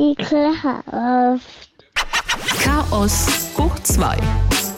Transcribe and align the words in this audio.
ekelhaft. 0.00 1.44
Chaos 2.62 3.26
hoch 3.58 3.78
2, 3.82 4.16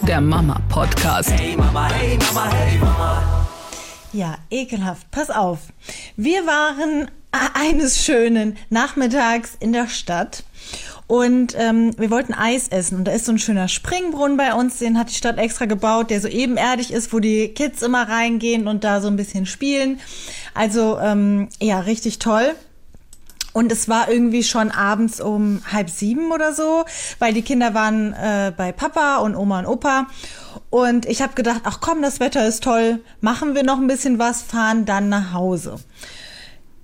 der 0.02 0.20
Mama-Podcast. 0.20 1.30
Hey 1.30 1.56
Mama, 1.56 1.88
hey 1.92 2.18
Mama, 2.18 2.52
hey 2.52 2.78
Mama. 2.78 3.46
Ja, 4.12 4.38
ekelhaft. 4.50 5.08
Pass 5.12 5.30
auf. 5.30 5.60
Wir 6.16 6.44
waren 6.46 7.08
eines 7.54 8.04
schönen 8.04 8.56
Nachmittags 8.68 9.56
in 9.60 9.72
der 9.72 9.86
Stadt 9.86 10.42
und 11.06 11.54
ähm, 11.56 11.92
wir 11.98 12.10
wollten 12.10 12.34
Eis 12.34 12.66
essen. 12.68 12.98
Und 12.98 13.04
da 13.04 13.12
ist 13.12 13.26
so 13.26 13.32
ein 13.32 13.38
schöner 13.38 13.68
Springbrunnen 13.68 14.36
bei 14.36 14.54
uns, 14.54 14.78
den 14.78 14.98
hat 14.98 15.10
die 15.10 15.14
Stadt 15.14 15.38
extra 15.38 15.66
gebaut, 15.66 16.10
der 16.10 16.20
so 16.20 16.26
ebenerdig 16.26 16.92
ist, 16.92 17.12
wo 17.12 17.20
die 17.20 17.48
Kids 17.48 17.82
immer 17.82 18.08
reingehen 18.08 18.66
und 18.66 18.82
da 18.82 19.00
so 19.00 19.06
ein 19.06 19.16
bisschen 19.16 19.46
spielen. 19.46 20.00
Also 20.52 20.98
ähm, 20.98 21.48
ja, 21.60 21.78
richtig 21.78 22.18
toll. 22.18 22.56
Und 23.52 23.70
es 23.70 23.88
war 23.88 24.10
irgendwie 24.10 24.42
schon 24.42 24.70
abends 24.70 25.20
um 25.20 25.62
halb 25.70 25.90
sieben 25.90 26.32
oder 26.32 26.52
so, 26.52 26.84
weil 27.18 27.34
die 27.34 27.42
Kinder 27.42 27.74
waren 27.74 28.12
äh, 28.14 28.52
bei 28.56 28.72
Papa 28.72 29.18
und 29.18 29.36
Oma 29.36 29.60
und 29.60 29.66
Opa. 29.66 30.06
Und 30.70 31.06
ich 31.06 31.20
habe 31.20 31.34
gedacht, 31.34 31.62
ach 31.64 31.80
komm, 31.80 32.00
das 32.02 32.18
Wetter 32.18 32.46
ist 32.46 32.64
toll, 32.64 33.00
machen 33.20 33.54
wir 33.54 33.62
noch 33.62 33.78
ein 33.78 33.86
bisschen 33.86 34.18
was, 34.18 34.42
fahren 34.42 34.86
dann 34.86 35.08
nach 35.08 35.32
Hause. 35.32 35.76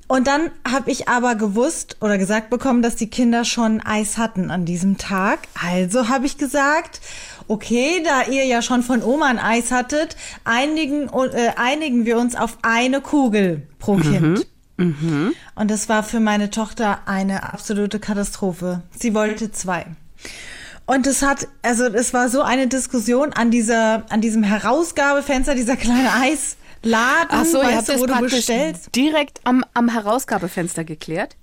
Und 0.09 0.27
dann 0.27 0.51
habe 0.67 0.91
ich 0.91 1.09
aber 1.09 1.35
gewusst 1.35 1.99
oder 2.01 2.17
gesagt 2.17 2.49
bekommen, 2.49 2.81
dass 2.81 2.97
die 2.97 3.11
Kinder 3.11 3.45
schon 3.45 3.83
Eis 3.83 4.17
hatten 4.17 4.51
an 4.51 4.65
diesem 4.65 4.97
Tag. 4.97 5.41
Also 5.63 6.09
habe 6.09 6.25
ich 6.25 6.39
gesagt, 6.39 7.03
okay, 7.47 8.03
da 8.03 8.31
ihr 8.31 8.47
ja 8.47 8.63
schon 8.63 8.83
von 8.83 9.03
Oma 9.03 9.27
ein 9.27 9.39
Eis 9.39 9.71
hattet, 9.71 10.17
einigen, 10.45 11.11
äh, 11.11 11.53
einigen 11.57 12.07
wir 12.07 12.19
uns 12.19 12.37
auf 12.37 12.57
eine 12.63 13.03
Kugel 13.03 13.69
pro 13.79 13.97
Kind. 13.97 14.47
Und 14.79 15.71
das 15.71 15.89
war 15.89 16.03
für 16.03 16.21
meine 16.21 16.51
Tochter 16.51 17.01
eine 17.07 17.53
absolute 17.53 17.99
Katastrophe. 17.99 18.83
Sie 18.97 19.13
wollte 19.13 19.51
zwei. 19.51 19.87
Und 20.87 21.07
es 21.07 21.21
hat, 21.23 21.49
also 21.63 21.85
es 21.85 22.15
war 22.15 22.29
so 22.29 22.43
eine 22.43 22.67
Diskussion 22.69 23.33
an 23.33 23.51
dieser, 23.51 24.05
an 24.09 24.21
diesem 24.21 24.43
Herausgabefenster, 24.43 25.55
dieser 25.55 25.77
kleine 25.77 26.13
Eisladen, 26.13 27.29
Ach 27.29 27.45
so, 27.45 27.61
ihr 27.61 27.77
habt 27.77 27.77
weißt 27.77 27.89
du, 27.89 27.93
das 27.93 28.01
wo 28.01 28.07
du 28.07 28.21
bestellst. 28.21 28.95
direkt 28.95 29.41
am, 29.45 29.65
am 29.75 29.89
Herausgabefenster 29.89 30.85
geklärt? 30.85 31.37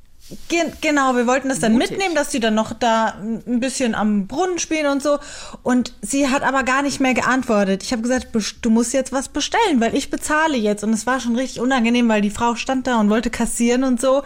Gen 0.49 0.73
genau, 0.81 1.15
wir 1.15 1.27
wollten 1.27 1.49
das 1.49 1.59
dann 1.59 1.73
Mutig. 1.73 1.91
mitnehmen, 1.91 2.15
dass 2.15 2.29
die 2.29 2.39
dann 2.39 2.55
noch 2.55 2.73
da 2.73 3.13
ein 3.21 3.59
bisschen 3.59 3.93
am 3.93 4.25
Brunnen 4.25 4.57
spielen 4.57 4.87
und 4.87 5.03
so. 5.03 5.19
Und 5.61 5.93
sie 6.01 6.29
hat 6.29 6.41
aber 6.41 6.63
gar 6.63 6.81
nicht 6.81 6.99
mehr 6.99 7.13
geantwortet. 7.13 7.83
Ich 7.83 7.91
habe 7.91 8.01
gesagt, 8.01 8.31
"Best- 8.31 8.55
du 8.63 8.71
musst 8.71 8.91
jetzt 8.93 9.11
was 9.11 9.29
bestellen, 9.29 9.79
weil 9.79 9.95
ich 9.95 10.09
bezahle 10.09 10.57
jetzt. 10.57 10.83
Und 10.83 10.93
es 10.93 11.05
war 11.05 11.19
schon 11.19 11.35
richtig 11.35 11.61
unangenehm, 11.61 12.09
weil 12.09 12.21
die 12.21 12.31
Frau 12.31 12.55
stand 12.55 12.87
da 12.87 12.99
und 12.99 13.11
wollte 13.11 13.29
kassieren 13.29 13.83
und 13.83 14.01
so. 14.01 14.23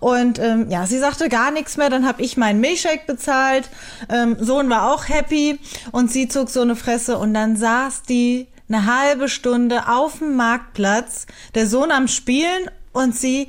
Und 0.00 0.38
ähm, 0.38 0.70
ja, 0.70 0.86
sie 0.86 0.98
sagte 0.98 1.28
gar 1.28 1.50
nichts 1.50 1.76
mehr. 1.76 1.90
Dann 1.90 2.06
habe 2.06 2.22
ich 2.22 2.38
meinen 2.38 2.60
Milchshake 2.60 3.06
bezahlt. 3.06 3.68
Ähm, 4.08 4.36
Sohn 4.40 4.70
war 4.70 4.90
auch 4.94 5.10
happy 5.10 5.58
und 5.92 6.10
sie 6.10 6.26
zog 6.26 6.48
so 6.48 6.62
eine 6.62 6.74
Fresse. 6.74 7.18
Und 7.18 7.34
dann 7.34 7.56
saß 7.56 8.02
die 8.08 8.46
eine 8.70 8.86
halbe 8.86 9.28
Stunde 9.28 9.88
auf 9.88 10.18
dem 10.20 10.36
Marktplatz, 10.36 11.26
der 11.54 11.66
Sohn 11.66 11.90
am 11.90 12.08
Spielen 12.08 12.70
und 12.94 13.14
sie 13.14 13.48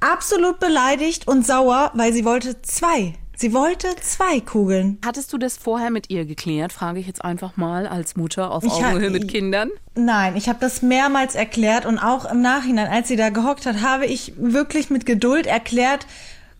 absolut 0.00 0.58
beleidigt 0.60 1.26
und 1.26 1.46
sauer, 1.46 1.90
weil 1.94 2.12
sie 2.12 2.24
wollte 2.24 2.60
zwei. 2.62 3.14
Sie 3.36 3.54
wollte 3.54 3.86
zwei 4.00 4.40
Kugeln. 4.40 4.98
Hattest 5.04 5.32
du 5.32 5.38
das 5.38 5.56
vorher 5.56 5.90
mit 5.90 6.10
ihr 6.10 6.24
geklärt? 6.24 6.72
Frage 6.72 6.98
ich 6.98 7.06
jetzt 7.06 7.24
einfach 7.24 7.56
mal 7.56 7.86
als 7.86 8.16
Mutter 8.16 8.50
auf 8.50 8.64
Augenhöhe 8.64 9.10
mit 9.10 9.28
Kindern. 9.28 9.70
Nein, 9.94 10.34
ich 10.34 10.48
habe 10.48 10.58
das 10.60 10.82
mehrmals 10.82 11.36
erklärt 11.36 11.86
und 11.86 12.00
auch 12.00 12.28
im 12.28 12.42
Nachhinein, 12.42 12.88
als 12.88 13.06
sie 13.06 13.14
da 13.14 13.28
gehockt 13.28 13.64
hat, 13.64 13.80
habe 13.80 14.06
ich 14.06 14.32
wirklich 14.36 14.90
mit 14.90 15.06
Geduld 15.06 15.46
erklärt, 15.46 16.08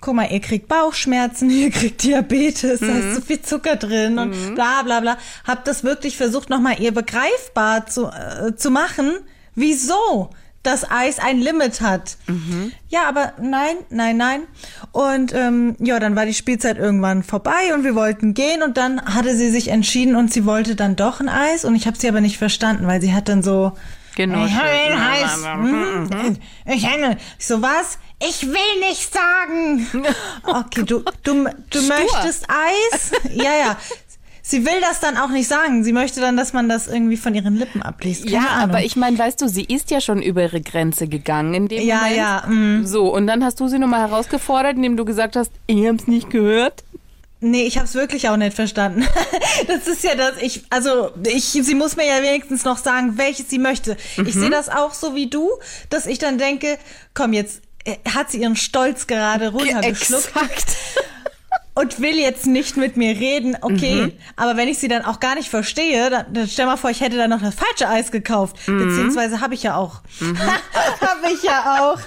guck 0.00 0.14
mal, 0.14 0.30
ihr 0.30 0.38
kriegt 0.38 0.68
Bauchschmerzen, 0.68 1.50
ihr 1.50 1.70
kriegt 1.70 2.04
Diabetes, 2.04 2.78
da 2.78 2.86
ist 2.86 3.16
so 3.16 3.20
viel 3.22 3.42
Zucker 3.42 3.74
drin 3.74 4.20
und 4.20 4.54
bla 4.54 4.82
bla 4.84 5.00
bla. 5.00 5.18
Hab 5.44 5.64
das 5.64 5.82
wirklich 5.82 6.16
versucht, 6.16 6.48
nochmal 6.48 6.80
ihr 6.80 6.92
begreifbar 6.92 7.86
zu, 7.86 8.06
äh, 8.06 8.54
zu 8.54 8.70
machen, 8.70 9.18
wieso 9.56 10.30
das 10.62 10.90
Eis 10.90 11.18
ein 11.18 11.38
Limit 11.38 11.80
hat. 11.80 12.16
Ja, 12.88 13.04
aber 13.08 13.32
nein, 13.40 13.76
nein, 13.90 14.16
nein. 14.16 14.42
Und 14.92 15.32
ähm, 15.34 15.76
ja, 15.78 15.98
dann 16.00 16.16
war 16.16 16.26
die 16.26 16.34
Spielzeit 16.34 16.76
irgendwann 16.78 17.22
vorbei 17.22 17.72
und 17.74 17.84
wir 17.84 17.94
wollten 17.94 18.34
gehen 18.34 18.62
und 18.62 18.76
dann 18.76 19.00
hatte 19.14 19.34
sie 19.36 19.50
sich 19.50 19.68
entschieden 19.68 20.16
und 20.16 20.32
sie 20.32 20.44
wollte 20.44 20.74
dann 20.76 20.96
doch 20.96 21.20
ein 21.20 21.28
Eis 21.28 21.64
und 21.64 21.74
ich 21.76 21.86
habe 21.86 21.96
sie 21.96 22.08
aber 22.08 22.20
nicht 22.20 22.38
verstanden, 22.38 22.86
weil 22.86 23.00
sie 23.00 23.14
hat 23.14 23.28
dann 23.28 23.42
so 23.42 23.72
Genau. 24.16 24.44
ich 24.46 24.52
will 24.52 24.60
ein 24.62 24.98
Eis. 24.98 25.44
Hm, 25.44 26.36
Ich 26.66 26.84
hänge. 26.84 27.16
Ich 27.38 27.46
so, 27.46 27.62
was? 27.62 27.98
Ich 28.20 28.42
will 28.48 28.80
nicht 28.88 29.12
sagen. 29.14 29.86
Okay, 30.42 30.82
du, 30.82 31.04
du, 31.22 31.44
du 31.70 31.82
möchtest 31.82 32.46
Eis? 32.48 33.12
Ja, 33.32 33.52
ja. 33.56 33.76
Sie 34.50 34.64
will 34.64 34.80
das 34.80 35.00
dann 35.00 35.18
auch 35.18 35.28
nicht 35.28 35.46
sagen. 35.46 35.84
Sie 35.84 35.92
möchte 35.92 36.20
dann, 36.22 36.36
dass 36.38 36.54
man 36.54 36.70
das 36.70 36.86
irgendwie 36.88 37.18
von 37.18 37.34
ihren 37.34 37.56
Lippen 37.56 37.82
abliest. 37.82 38.22
Keine 38.24 38.32
Ja, 38.36 38.46
Ahnung. 38.50 38.70
aber 38.70 38.82
ich 38.82 38.96
meine, 38.96 39.18
weißt 39.18 39.42
du, 39.42 39.46
sie 39.48 39.64
ist 39.64 39.90
ja 39.90 40.00
schon 40.00 40.22
über 40.22 40.40
ihre 40.42 40.62
Grenze 40.62 41.06
gegangen 41.06 41.52
in 41.52 41.68
dem 41.68 41.86
Ja, 41.86 41.96
Moment. 41.96 42.16
ja, 42.16 42.46
mm. 42.46 42.86
So, 42.86 43.12
und 43.14 43.26
dann 43.26 43.44
hast 43.44 43.60
du 43.60 43.68
sie 43.68 43.78
nochmal 43.78 44.00
herausgefordert, 44.08 44.76
indem 44.76 44.96
du 44.96 45.04
gesagt 45.04 45.36
hast, 45.36 45.52
ich 45.66 45.86
hab's 45.86 46.06
nicht 46.06 46.30
gehört. 46.30 46.82
Nee, 47.40 47.64
ich 47.64 47.76
habe 47.76 47.84
es 47.86 47.94
wirklich 47.94 48.28
auch 48.30 48.36
nicht 48.38 48.54
verstanden. 48.54 49.06
Das 49.66 49.86
ist 49.86 50.02
ja 50.04 50.14
das, 50.14 50.40
ich, 50.40 50.62
also 50.70 51.10
ich, 51.24 51.44
sie 51.44 51.74
muss 51.74 51.96
mir 51.96 52.06
ja 52.06 52.22
wenigstens 52.22 52.64
noch 52.64 52.78
sagen, 52.78 53.18
welches 53.18 53.50
sie 53.50 53.58
möchte. 53.58 53.96
Ich 54.16 54.34
Mhm. 54.34 54.40
sehe 54.40 54.50
das 54.50 54.68
auch 54.70 54.94
so 54.94 55.14
wie 55.14 55.28
du, 55.28 55.50
dass 55.90 56.06
ich 56.06 56.18
dann 56.18 56.38
denke, 56.38 56.78
komm 57.12 57.32
jetzt, 57.34 57.60
äh, 57.84 57.96
hat 58.14 58.30
sie 58.30 58.40
ihren 58.40 58.56
Stolz 58.56 59.06
gerade 59.08 59.48
runtergeschluckt 59.48 60.28
Exakt. 60.34 60.76
und 61.78 62.00
will 62.00 62.18
jetzt 62.18 62.44
nicht 62.44 62.76
mit 62.76 62.96
mir 62.96 63.10
reden, 63.10 63.56
okay. 63.60 64.06
Mhm. 64.06 64.12
Aber 64.34 64.56
wenn 64.56 64.66
ich 64.66 64.78
sie 64.78 64.88
dann 64.88 65.04
auch 65.04 65.20
gar 65.20 65.36
nicht 65.36 65.48
verstehe, 65.48 66.10
dann, 66.10 66.26
dann 66.32 66.48
stell 66.48 66.66
mal 66.66 66.76
vor, 66.76 66.90
ich 66.90 67.00
hätte 67.00 67.16
dann 67.16 67.30
noch 67.30 67.40
das 67.40 67.54
falsche 67.54 67.88
Eis 67.88 68.10
gekauft. 68.10 68.56
Mhm. 68.66 68.78
Beziehungsweise 68.84 69.40
habe 69.40 69.54
ich 69.54 69.62
ja 69.62 69.76
auch. 69.76 70.00
habe 70.20 71.32
ich 71.32 71.42
ja 71.44 71.78
auch. 71.80 72.00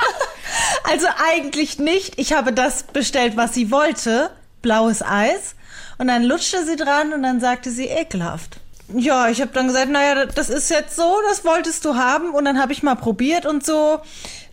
Also 0.91 1.07
eigentlich 1.31 1.79
nicht. 1.79 2.19
Ich 2.19 2.33
habe 2.33 2.51
das 2.51 2.83
bestellt, 2.83 3.37
was 3.37 3.53
sie 3.53 3.71
wollte. 3.71 4.29
Blaues 4.61 5.01
Eis. 5.01 5.55
Und 5.97 6.09
dann 6.09 6.23
lutschte 6.23 6.65
sie 6.65 6.75
dran 6.75 7.13
und 7.13 7.23
dann 7.23 7.39
sagte 7.39 7.71
sie 7.71 7.85
ekelhaft. 7.85 8.57
Ja, 8.93 9.29
ich 9.29 9.39
habe 9.39 9.51
dann 9.53 9.67
gesagt, 9.67 9.89
naja, 9.89 10.25
das 10.25 10.49
ist 10.49 10.69
jetzt 10.69 10.97
so, 10.97 11.15
das 11.29 11.45
wolltest 11.45 11.85
du 11.85 11.95
haben. 11.95 12.31
Und 12.31 12.43
dann 12.43 12.59
habe 12.59 12.73
ich 12.73 12.83
mal 12.83 12.95
probiert 12.95 13.45
und 13.45 13.65
so. 13.65 14.01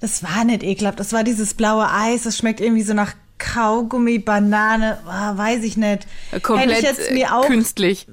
Das 0.01 0.23
war 0.23 0.45
nicht 0.45 0.63
ekelhaft. 0.63 1.01
Das 1.01 1.13
war 1.13 1.25
dieses 1.25 1.55
blaue 1.55 1.91
Eis. 1.91 2.23
Das 2.23 2.39
schmeckt 2.39 2.61
irgendwie 2.61 2.85
so 2.85 2.95
nach 2.95 3.15
Kaugummi, 3.39 4.19
Banane, 4.19 4.99
ah, 5.07 5.37
weiß 5.37 5.63
ich 5.65 5.77
nicht. 5.77 6.07
Komplett 6.43 6.71
Hätte 6.71 6.81
ich 6.81 6.83
jetzt 6.99 7.11
äh, 7.11 7.15
mir 7.15 7.35
auch, 7.35 7.47
künstlich. 7.47 8.07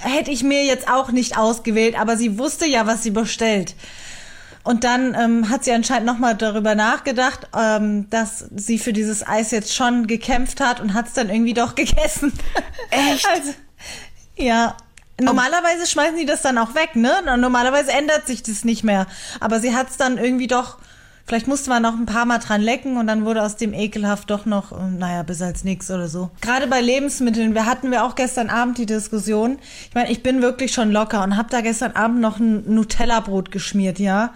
hätte 0.00 0.30
ich 0.30 0.42
mir 0.42 0.64
jetzt 0.64 0.88
auch 0.88 1.10
nicht 1.10 1.36
ausgewählt, 1.36 1.98
aber 1.98 2.16
sie 2.16 2.38
wusste 2.38 2.66
ja, 2.66 2.86
was 2.86 3.02
sie 3.02 3.10
bestellt. 3.10 3.74
Und 4.64 4.82
dann 4.84 5.14
ähm, 5.14 5.50
hat 5.50 5.62
sie 5.64 5.72
anscheinend 5.72 6.06
nochmal 6.06 6.34
darüber 6.34 6.74
nachgedacht, 6.74 7.48
ähm, 7.54 8.08
dass 8.08 8.46
sie 8.56 8.78
für 8.78 8.94
dieses 8.94 9.26
Eis 9.26 9.50
jetzt 9.50 9.74
schon 9.74 10.06
gekämpft 10.06 10.60
hat 10.60 10.80
und 10.80 10.94
hat 10.94 11.08
es 11.08 11.12
dann 11.12 11.28
irgendwie 11.28 11.52
doch 11.52 11.74
gegessen. 11.74 12.32
Echt? 12.90 13.28
Also, 13.28 13.52
ja. 14.36 14.76
Normalerweise 15.20 15.86
schmeißen 15.86 16.16
die 16.16 16.26
das 16.26 16.42
dann 16.42 16.58
auch 16.58 16.74
weg, 16.74 16.96
ne? 16.96 17.12
Normalerweise 17.36 17.92
ändert 17.92 18.26
sich 18.26 18.42
das 18.42 18.64
nicht 18.64 18.82
mehr. 18.82 19.06
Aber 19.38 19.60
sie 19.60 19.72
hat 19.72 19.90
es 19.90 19.96
dann 19.96 20.18
irgendwie 20.18 20.48
doch, 20.48 20.78
vielleicht 21.26 21.48
musste 21.48 21.70
man 21.70 21.82
noch 21.82 21.94
ein 21.94 22.06
paar 22.06 22.24
Mal 22.24 22.38
dran 22.38 22.60
lecken 22.60 22.96
und 22.96 23.06
dann 23.06 23.24
wurde 23.24 23.42
aus 23.42 23.56
dem 23.56 23.72
ekelhaft 23.72 24.30
doch 24.30 24.46
noch, 24.46 24.72
äh, 24.72 24.90
naja, 24.90 25.22
bis 25.22 25.42
als 25.42 25.64
nix 25.64 25.90
oder 25.90 26.08
so. 26.08 26.30
Gerade 26.40 26.66
bei 26.66 26.80
Lebensmitteln, 26.80 27.54
wir 27.54 27.66
hatten 27.66 27.90
wir 27.90 28.04
auch 28.04 28.14
gestern 28.14 28.50
Abend 28.50 28.78
die 28.78 28.86
Diskussion. 28.86 29.58
Ich 29.88 29.94
meine, 29.94 30.10
ich 30.10 30.22
bin 30.22 30.42
wirklich 30.42 30.72
schon 30.72 30.90
locker 30.90 31.22
und 31.22 31.36
habe 31.36 31.50
da 31.50 31.60
gestern 31.60 31.92
Abend 31.92 32.20
noch 32.20 32.38
ein 32.38 32.72
Nutella-Brot 32.74 33.50
geschmiert, 33.50 33.98
ja? 33.98 34.34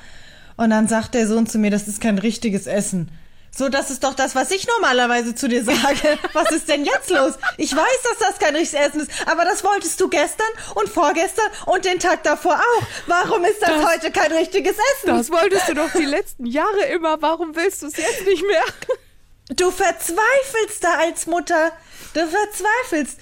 Und 0.56 0.71
dann 0.71 0.88
sagt 0.88 1.15
der 1.15 1.26
Sohn 1.26 1.47
zu 1.47 1.59
mir, 1.59 1.71
das 1.71 1.87
ist 1.87 2.00
kein 2.00 2.19
richtiges 2.19 2.66
Essen. 2.66 3.09
So, 3.50 3.69
das 3.69 3.91
ist 3.91 4.04
doch 4.04 4.14
das, 4.14 4.34
was 4.34 4.50
ich 4.50 4.66
normalerweise 4.66 5.34
zu 5.34 5.48
dir 5.48 5.64
sage. 5.64 6.19
Was 6.32 6.50
ist 6.53 6.69
denn 6.69 6.84
jetzt 6.84 7.10
los? 7.10 7.34
Ich 7.56 7.75
weiß, 7.75 8.02
dass 8.05 8.28
das 8.28 8.38
kein 8.38 8.55
richtiges 8.55 8.87
Essen 8.87 9.00
ist, 9.00 9.11
aber 9.26 9.44
das 9.44 9.64
wolltest 9.64 10.00
du 10.00 10.08
gestern 10.08 10.46
und 10.75 10.88
vorgestern 10.88 11.46
und 11.67 11.84
den 11.84 11.99
Tag 11.99 12.23
davor 12.23 12.55
auch. 12.55 12.82
Warum 13.06 13.44
ist 13.44 13.61
das, 13.61 13.84
heute 13.84 14.11
kein 14.12 14.32
richtiges 14.32 14.76
Essen? 14.94 15.17
Das 15.17 15.31
wolltest 15.31 15.69
du 15.69 15.75
doch 15.75 15.90
die 15.93 16.05
letzten 16.05 16.46
Jahre 16.46 16.84
immer. 16.93 17.20
Warum 17.20 17.56
willst 17.56 17.82
du 17.82 17.87
es 17.87 17.96
jetzt 17.96 18.25
nicht 18.26 18.44
mehr? 18.46 18.62
Du 19.56 19.70
verzweifelst 19.70 20.82
da 20.82 20.99
als 20.99 21.26
Mutter. 21.26 21.73
Du 22.14 22.20
verzweifelst. 22.20 23.19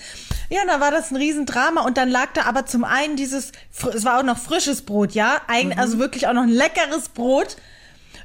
Ja, 0.49 0.65
dann 0.65 0.81
war 0.81 0.91
das 0.91 1.11
ein 1.11 1.17
Riesendrama 1.17 1.83
und 1.83 1.97
dann 1.97 2.09
lag 2.09 2.33
da 2.35 2.43
aber 2.43 2.67
zum 2.67 2.85
einen 2.85 3.17
dieses, 3.17 3.53
es 3.95 4.05
war 4.05 4.19
auch 4.19 4.23
noch 4.23 4.39
frisches 4.39 4.83
Brot, 4.83 5.13
ja, 5.13 5.41
Eig 5.49 5.77
also 5.77 5.99
wirklich 5.99 6.29
auch 6.29 6.33
noch 6.33 6.43
ein 6.43 6.49
leckeres 6.49 7.09
Brot. 7.09 7.57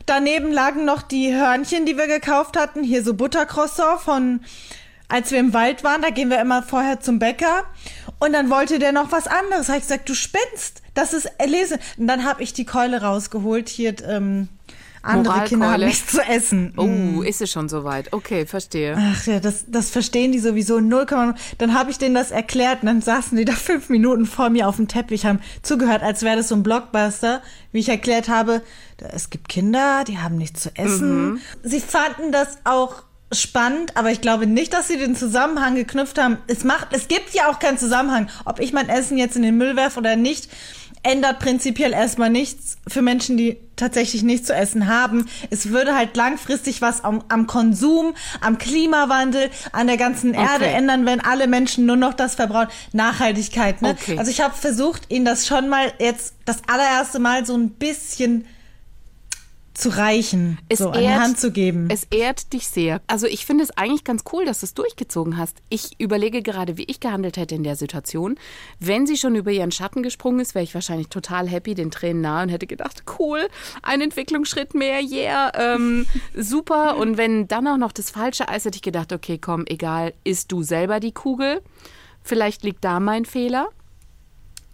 Daneben 0.06 0.52
lagen 0.52 0.86
noch 0.86 1.02
die 1.02 1.34
Hörnchen, 1.34 1.86
die 1.86 1.98
wir 1.98 2.08
gekauft 2.08 2.58
hatten, 2.58 2.84
hier 2.84 3.04
so 3.04 3.14
Buttercroissant 3.14 4.02
von, 4.02 4.42
als 5.08 5.32
wir 5.32 5.40
im 5.40 5.54
Wald 5.54 5.84
waren, 5.84 6.02
da 6.02 6.10
gehen 6.10 6.30
wir 6.30 6.40
immer 6.40 6.64
vorher 6.64 7.00
zum 7.00 7.20
Bäcker 7.20 7.66
und 8.20 8.34
dann 8.34 8.50
wollte 8.50 8.80
der 8.80 8.92
noch 8.92 9.12
was 9.12 9.28
anderes. 9.28 9.68
Habe 9.68 9.80
ich 9.80 9.84
gesagt, 9.84 10.08
du 10.08 10.14
spinnst, 10.14 10.82
das 10.94 11.14
ist 11.14 11.26
erlesen. 11.38 11.80
Und 11.98 12.08
dann 12.08 12.24
habe 12.24 12.44
ich 12.44 12.54
die 12.54 12.66
Keule 12.66 13.02
rausgeholt, 13.02 13.68
hier 13.68 13.96
ähm, 14.08 14.48
andere 15.04 15.44
Kinder 15.46 15.72
haben 15.72 15.84
nichts 15.86 16.12
zu 16.12 16.22
essen. 16.22 16.74
Oh, 16.78 16.84
Mm. 16.86 17.24
ist 17.24 17.42
es 17.42 17.52
schon 17.52 17.70
soweit? 17.70 18.14
Okay, 18.14 18.46
verstehe. 18.46 18.96
Ach 18.98 19.26
ja, 19.26 19.40
das, 19.40 19.66
das 19.68 19.90
verstehen 19.90 20.32
die 20.32 20.40
sowieso 20.40 20.80
0, 20.80 21.06
Dann 21.58 21.74
habe 21.74 21.92
ich 21.92 21.98
denen 21.98 22.16
das 22.16 22.32
erklärt 22.32 22.82
und 22.84 22.88
dann 22.88 23.02
saßen 23.02 23.38
die 23.38 23.46
da 23.46 23.54
fünf 23.54 23.90
Minuten 23.90 24.26
vor 24.26 24.50
mir 24.50 24.68
auf 24.68 24.76
dem 24.78 24.88
Teppich, 24.88 25.26
haben 25.26 25.40
zugehört, 25.64 26.04
als 26.04 26.22
wäre 26.24 26.38
das 26.38 26.48
so 26.50 26.56
ein 26.56 26.64
Blockbuster, 26.64 27.42
wie 27.72 27.80
ich 27.80 27.90
erklärt 27.90 28.30
habe, 28.30 28.62
es 29.14 29.30
gibt 29.32 29.50
Kinder, 29.50 30.04
die 30.08 30.20
haben 30.20 30.38
nichts 30.38 30.62
zu 30.62 30.70
essen. 30.76 31.42
Sie 31.64 31.80
fanden 31.80 32.32
das 32.32 32.60
auch 32.66 33.04
spannend, 33.32 33.96
aber 33.96 34.12
ich 34.12 34.22
glaube 34.22 34.46
nicht, 34.46 34.74
dass 34.74 34.90
sie 34.90 34.98
den 34.98 35.16
Zusammenhang 35.16 35.76
geknüpft 35.76 36.20
haben. 36.20 36.38
Es 36.48 36.64
macht, 36.66 36.88
es 36.92 37.08
gibt 37.08 37.34
ja 37.34 37.50
auch 37.50 37.60
keinen 37.60 37.78
Zusammenhang, 37.78 38.28
ob 38.46 38.60
ich 38.60 38.74
mein 38.74 38.90
Essen 38.90 39.18
jetzt 39.18 39.36
in 39.38 39.42
den 39.42 39.58
Müll 39.58 39.76
werfe 39.76 40.00
oder 40.00 40.16
nicht 40.18 40.50
ändert 41.04 41.40
prinzipiell 41.40 41.94
erstmal 41.94 42.30
nichts 42.30 42.78
für 42.88 43.02
Menschen, 43.02 43.38
die 43.38 43.58
tatsächlich 43.76 44.22
nichts 44.22 44.48
zu 44.48 44.54
essen 44.54 44.88
haben. 44.88 45.28
Es 45.50 45.70
würde 45.70 45.96
halt 45.96 46.16
langfristig 46.16 46.82
was 46.82 47.04
am, 47.04 47.24
am 47.30 47.48
Konsum, 47.48 48.14
am 48.40 48.58
Klimawandel, 48.60 49.50
an 49.72 49.88
der 49.88 49.98
ganzen 49.98 50.34
Erde 50.34 50.66
Okay. 50.66 50.74
ändern, 50.76 51.06
wenn 51.08 51.20
alle 51.20 51.48
Menschen 51.48 51.86
nur 51.88 51.96
noch 51.96 52.14
das 52.14 52.36
verbrauchen. 52.36 52.68
Nachhaltigkeit, 52.94 53.82
ne? 53.82 53.96
Okay. 54.00 54.18
Also 54.20 54.30
ich 54.30 54.42
habe 54.42 54.54
versucht, 54.56 55.12
ihnen 55.12 55.26
das 55.26 55.48
schon 55.48 55.70
mal 55.70 55.92
jetzt 56.00 56.36
das 56.46 56.58
allererste 56.68 57.20
Mal 57.20 57.46
so 57.46 57.56
ein 57.56 57.70
bisschen 57.72 58.46
zu 59.74 59.90
reichen, 59.90 60.60
so 60.74 60.90
an 60.90 61.00
die 61.00 61.06
ehrt- 61.06 61.20
Hand 61.22 61.40
zu 61.40 61.52
geben. 61.52 61.88
Es 61.90 62.06
ehrt 62.12 62.54
dich 62.54 62.68
sehr. 62.68 63.02
Also 63.08 63.28
ich 63.28 63.46
finde 63.46 63.64
es 63.64 63.72
eigentlich 63.78 64.04
ganz 64.04 64.24
cool, 64.34 64.46
dass 64.46 64.60
du 64.60 64.66
es 64.66 64.74
durchgezogen 64.74 65.38
hast. 65.38 65.58
Ich 65.70 66.00
überlege 66.00 66.42
gerade, 66.42 66.78
wie 66.78 66.84
ich 66.84 67.00
gehandelt 67.00 67.38
hätte 67.38 67.56
in 67.56 67.64
der 67.64 67.76
Situation. 67.76 68.36
Wenn 68.80 69.08
sie 69.08 69.18
schon 69.18 69.36
über 69.36 69.52
ihren 69.52 69.72
Schatten 69.72 70.04
gesprungen 70.04 70.40
ist, 70.40 70.56
wäre 70.56 70.64
ich 70.64 70.74
wahrscheinlich 70.74 71.08
total 71.08 71.48
happy, 71.48 71.74
den 71.74 71.92
Tränen 71.92 72.22
nahe 72.22 72.44
und 72.44 72.50
hätte 72.50 72.68
gedacht, 72.68 73.04
cool, 73.20 73.48
ein 73.82 74.02
Entwicklungsschritt 74.02 74.74
mehr, 74.74 75.02
yeah, 75.02 75.52
ähm, 75.56 76.06
super. 76.36 76.98
Und 76.98 77.18
wenn 77.18 77.48
dann 77.48 77.68
auch 77.68 77.78
noch 77.78 77.92
das 77.92 78.10
falsche 78.10 78.50
Eis, 78.50 78.66
hätte 78.66 78.76
ich 78.76 78.82
gedacht, 78.82 79.14
okay, 79.14 79.38
komm, 79.38 79.66
egal, 79.68 80.14
isst 80.24 80.52
du 80.52 80.64
selber 80.64 81.00
die 81.00 81.14
Kugel. 81.14 81.62
Vielleicht 82.24 82.64
liegt 82.64 82.84
da 82.84 83.00
mein 83.00 83.26
Fehler 83.26 83.70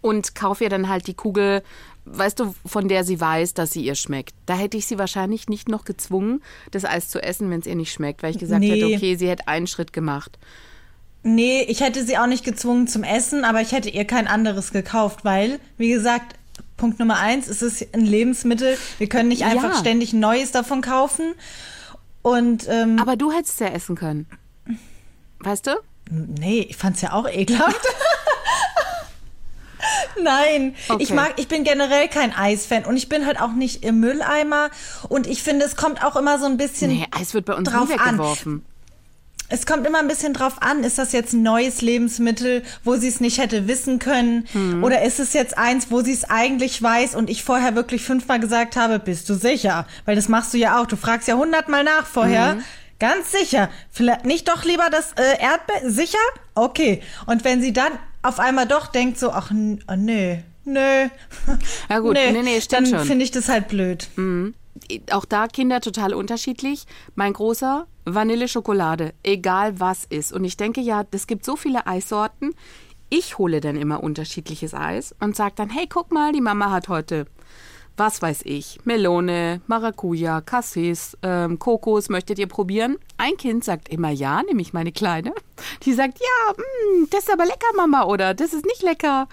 und 0.07 0.35
kauf 0.35 0.61
ihr 0.61 0.69
dann 0.69 0.87
halt 0.89 1.07
die 1.07 1.13
Kugel, 1.13 1.61
weißt 2.05 2.39
du, 2.39 2.55
von 2.65 2.87
der 2.87 3.03
sie 3.03 3.19
weiß, 3.19 3.53
dass 3.53 3.71
sie 3.71 3.83
ihr 3.83 3.95
schmeckt. 3.95 4.33
Da 4.45 4.55
hätte 4.55 4.77
ich 4.77 4.87
sie 4.87 4.97
wahrscheinlich 4.97 5.47
nicht 5.49 5.67
noch 5.69 5.85
gezwungen, 5.85 6.41
das 6.71 6.85
Eis 6.85 7.09
zu 7.09 7.21
essen, 7.21 7.49
wenn 7.51 7.59
es 7.59 7.65
ihr 7.67 7.75
nicht 7.75 7.91
schmeckt, 7.91 8.23
weil 8.23 8.31
ich 8.31 8.39
gesagt 8.39 8.61
Nee. 8.61 8.71
hätte, 8.71 8.85
okay, 8.87 9.15
sie 9.15 9.27
hätte 9.29 9.47
einen 9.47 9.67
Schritt 9.67 9.93
gemacht. 9.93 10.37
Nee, 11.23 11.63
ich 11.63 11.81
hätte 11.81 12.05
sie 12.05 12.17
auch 12.17 12.27
nicht 12.27 12.45
gezwungen 12.45 12.87
zum 12.87 13.03
Essen, 13.03 13.43
aber 13.43 13.59
ich 13.61 13.71
hätte 13.73 13.89
ihr 13.89 14.05
kein 14.05 14.27
anderes 14.27 14.71
gekauft, 14.71 15.25
weil, 15.25 15.59
wie 15.77 15.89
gesagt, 15.89 16.35
Punkt 16.77 16.99
Nummer 16.99 17.17
eins, 17.17 17.47
es 17.47 17.61
ist 17.61 17.93
ein 17.93 18.05
Lebensmittel. 18.05 18.77
Wir 18.99 19.09
können 19.09 19.27
nicht 19.29 19.43
einfach 19.43 19.73
Ja. 19.73 19.79
ständig 19.79 20.13
Neues 20.13 20.51
davon 20.51 20.81
kaufen. 20.81 21.33
Und 22.21 22.67
ähm, 22.69 22.99
Aber 22.99 23.15
du 23.15 23.31
hättest 23.31 23.59
ja 23.59 23.67
essen 23.67 23.95
können. 23.95 24.27
Weißt 25.39 25.67
du? 25.67 25.71
nee, 26.09 26.65
ich 26.69 26.77
fand's 26.77 27.01
ja 27.01 27.11
auch 27.13 27.27
ekelhaft. 27.27 27.81
Nein, 30.21 30.75
ich 30.99 31.07
Okay. 31.09 31.13
mag, 31.13 31.33
ich 31.37 31.47
bin 31.47 31.63
generell 31.63 32.07
kein 32.07 32.33
Eisfan 32.35 32.85
und 32.85 32.97
ich 32.97 33.09
bin 33.09 33.25
halt 33.25 33.39
auch 33.39 33.51
nicht 33.53 33.83
im 33.83 33.99
Mülleimer 33.99 34.69
und 35.09 35.27
ich 35.27 35.43
finde, 35.43 35.65
es 35.65 35.75
kommt 35.75 36.03
auch 36.03 36.15
immer 36.15 36.39
so 36.39 36.45
ein 36.45 36.57
bisschen 36.57 36.91
Nee, 36.91 37.05
Eis 37.11 37.33
wird 37.33 37.45
bei 37.45 37.53
uns 37.53 37.69
drauf 37.69 37.87
nie 37.89 37.95
an. 37.99 38.05
weggeworfen. 38.17 38.65
Es 39.49 39.65
kommt 39.65 39.87
immer 39.87 39.99
ein 39.99 40.09
bisschen 40.09 40.33
drauf 40.33 40.61
an, 40.61 40.83
ist 40.83 40.97
das 40.97 41.13
jetzt 41.13 41.31
ein 41.31 41.41
neues 41.41 41.81
Lebensmittel, 41.81 42.63
wo 42.83 42.95
sie 42.97 43.07
es 43.07 43.21
nicht 43.21 43.37
hätte 43.37 43.65
wissen 43.69 43.97
können? 43.97 44.45
Hm. 44.51 44.83
Oder 44.83 45.03
ist 45.03 45.21
es 45.21 45.31
jetzt 45.31 45.57
eins, 45.57 45.89
wo 45.89 46.01
sie 46.01 46.11
es 46.11 46.29
eigentlich 46.29 46.83
weiß 46.83 47.15
und 47.15 47.29
ich 47.29 47.45
vorher 47.45 47.73
wirklich 47.73 48.03
fünfmal 48.03 48.41
gesagt 48.41 48.75
habe, 48.75 48.99
bist 48.99 49.29
du 49.29 49.35
sicher? 49.35 49.87
Weil 50.03 50.17
das 50.17 50.27
machst 50.27 50.53
du 50.53 50.57
ja 50.57 50.81
auch. 50.81 50.85
Du 50.85 50.97
fragst 50.97 51.29
ja 51.29 51.35
hundertmal 51.35 51.85
nach 51.85 52.05
vorher. 52.05 52.55
Hm. 52.55 52.63
Ganz 52.99 53.31
sicher. 53.31 53.69
Vielleicht 53.89 54.25
nicht 54.25 54.49
doch 54.49 54.65
lieber 54.65 54.89
das 54.91 55.13
äh, 55.13 55.41
Erdbeer? 55.41 55.89
Sicher? 55.91 56.17
Okay. 56.55 57.01
Und 57.25 57.45
wenn 57.45 57.61
sie 57.61 57.71
dann 57.71 57.91
auf 58.21 58.39
einmal 58.39 58.67
doch 58.67 58.87
denkt 58.87 59.19
so, 59.19 59.31
ach 59.31 59.51
oh, 59.51 59.95
nö, 59.95 60.37
nö. 60.65 61.07
Ja 61.89 61.99
gut, 61.99 62.13
nee, 62.13 62.31
nee, 62.31 62.61
stimmt 62.61 62.91
dann 62.91 63.05
finde 63.05 63.23
ich 63.23 63.31
das 63.31 63.49
halt 63.49 63.67
blöd. 63.67 64.09
Auch 65.11 65.25
da 65.25 65.47
Kinder 65.47 65.81
total 65.81 66.13
unterschiedlich. 66.13 66.85
Mein 67.15 67.33
großer 67.33 67.87
Vanille-Schokolade, 68.05 69.13
egal 69.23 69.79
was 69.79 70.05
ist. 70.05 70.31
Und 70.31 70.43
ich 70.43 70.57
denke 70.57 70.81
ja, 70.81 71.03
es 71.11 71.27
gibt 71.27 71.45
so 71.45 71.55
viele 71.55 71.87
Eissorten. 71.87 72.53
Ich 73.09 73.37
hole 73.37 73.61
dann 73.61 73.77
immer 73.77 74.03
unterschiedliches 74.03 74.73
Eis 74.73 75.15
und 75.19 75.35
sage 75.35 75.53
dann, 75.55 75.69
hey, 75.69 75.87
guck 75.87 76.11
mal, 76.11 76.33
die 76.33 76.41
Mama 76.41 76.71
hat 76.71 76.89
heute, 76.89 77.25
was 77.97 78.21
weiß 78.21 78.41
ich, 78.45 78.79
Melone, 78.85 79.61
Maracuja, 79.67 80.41
Cassis, 80.41 81.17
ähm, 81.23 81.59
Kokos, 81.59 82.09
möchtet 82.09 82.39
ihr 82.39 82.47
probieren? 82.47 82.97
Ein 83.17 83.37
Kind 83.37 83.63
sagt 83.63 83.89
immer 83.89 84.11
ja, 84.11 84.43
nämlich 84.43 84.71
meine 84.71 84.91
Kleine. 84.91 85.33
Die 85.83 85.93
sagt, 85.93 86.19
ja, 86.19 86.53
mm, 86.53 87.07
das 87.09 87.23
ist 87.23 87.33
aber 87.33 87.45
lecker, 87.45 87.67
Mama, 87.75 88.05
oder 88.05 88.33
das 88.33 88.53
ist 88.53 88.65
nicht 88.65 88.83
lecker. 88.83 89.27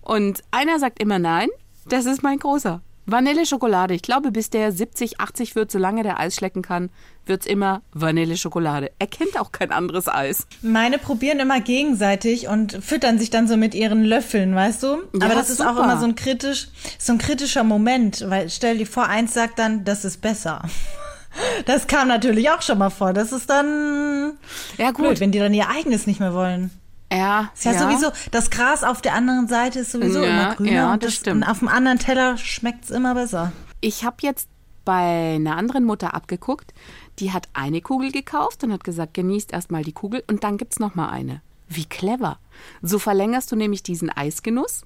Und 0.00 0.42
einer 0.50 0.78
sagt 0.78 1.00
immer 1.00 1.18
nein, 1.18 1.48
das 1.86 2.06
ist 2.06 2.22
mein 2.22 2.38
großer. 2.38 2.82
Vanille-Schokolade. 3.08 3.94
Ich 3.94 4.02
glaube, 4.02 4.30
bis 4.30 4.50
der 4.50 4.70
70, 4.70 5.18
80 5.20 5.54
wird, 5.56 5.70
solange 5.70 6.02
der 6.02 6.20
Eis 6.20 6.34
schlecken 6.36 6.62
kann, 6.62 6.90
wird's 7.26 7.46
immer 7.46 7.82
Vanille-Schokolade. 7.92 8.90
Er 8.98 9.06
kennt 9.06 9.38
auch 9.40 9.50
kein 9.50 9.72
anderes 9.72 10.08
Eis. 10.08 10.46
Meine 10.62 10.98
probieren 10.98 11.40
immer 11.40 11.60
gegenseitig 11.60 12.48
und 12.48 12.72
füttern 12.84 13.18
sich 13.18 13.30
dann 13.30 13.48
so 13.48 13.56
mit 13.56 13.74
ihren 13.74 14.04
Löffeln, 14.04 14.54
weißt 14.54 14.82
du? 14.82 14.86
Ja, 14.86 15.26
Aber 15.26 15.34
das 15.34 15.50
ist 15.50 15.60
auch 15.60 15.70
super. 15.74 15.84
immer 15.84 15.98
so 15.98 16.04
ein 16.06 16.14
kritisch, 16.14 16.68
so 16.98 17.12
ein 17.12 17.18
kritischer 17.18 17.64
Moment, 17.64 18.24
weil 18.28 18.50
stell 18.50 18.78
dir 18.78 18.86
vor, 18.86 19.06
eins 19.06 19.34
sagt 19.34 19.58
dann, 19.58 19.84
das 19.84 20.04
ist 20.04 20.20
besser. 20.20 20.62
Das 21.66 21.86
kam 21.86 22.08
natürlich 22.08 22.50
auch 22.50 22.62
schon 22.62 22.78
mal 22.78 22.90
vor. 22.90 23.12
Das 23.12 23.30
ist 23.32 23.48
dann 23.50 24.32
Ja, 24.76 24.90
gut. 24.90 25.04
blöd, 25.04 25.20
wenn 25.20 25.30
die 25.30 25.38
dann 25.38 25.54
ihr 25.54 25.68
eigenes 25.68 26.06
nicht 26.06 26.18
mehr 26.18 26.32
wollen. 26.34 26.70
Ja, 27.12 27.50
Ist 27.54 27.64
ja, 27.64 27.78
sowieso, 27.78 28.10
das 28.30 28.50
Gras 28.50 28.84
auf 28.84 29.00
der 29.00 29.14
anderen 29.14 29.48
Seite 29.48 29.80
ist 29.80 29.92
sowieso 29.92 30.22
Ja, 30.22 30.28
immer 30.28 30.54
grüner. 30.56 30.72
ja, 30.72 30.92
und 30.92 31.02
das 31.02 31.14
stimmt. 31.14 31.42
Und 31.44 31.50
auf 31.50 31.60
dem 31.60 31.68
anderen 31.68 31.98
Teller 31.98 32.36
schmeckt's 32.36 32.90
immer 32.90 33.14
besser. 33.14 33.52
Ich 33.80 34.04
habe 34.04 34.16
jetzt 34.20 34.48
bei 34.84 35.34
einer 35.36 35.56
anderen 35.56 35.84
Mutter 35.84 36.14
abgeguckt, 36.14 36.72
die 37.18 37.32
hat 37.32 37.48
eine 37.52 37.80
Kugel 37.80 38.12
gekauft 38.12 38.64
und 38.64 38.72
hat 38.72 38.84
gesagt, 38.84 39.14
genießt 39.14 39.52
erstmal 39.52 39.84
die 39.84 39.92
Kugel 39.92 40.22
und 40.28 40.44
dann 40.44 40.56
gibt's 40.56 40.78
noch 40.78 40.94
mal 40.94 41.08
eine. 41.08 41.42
Wie 41.68 41.84
clever. 41.84 42.38
So 42.82 42.98
verlängerst 42.98 43.52
du 43.52 43.56
nämlich 43.56 43.82
diesen 43.82 44.10
Eisgenuss, 44.10 44.82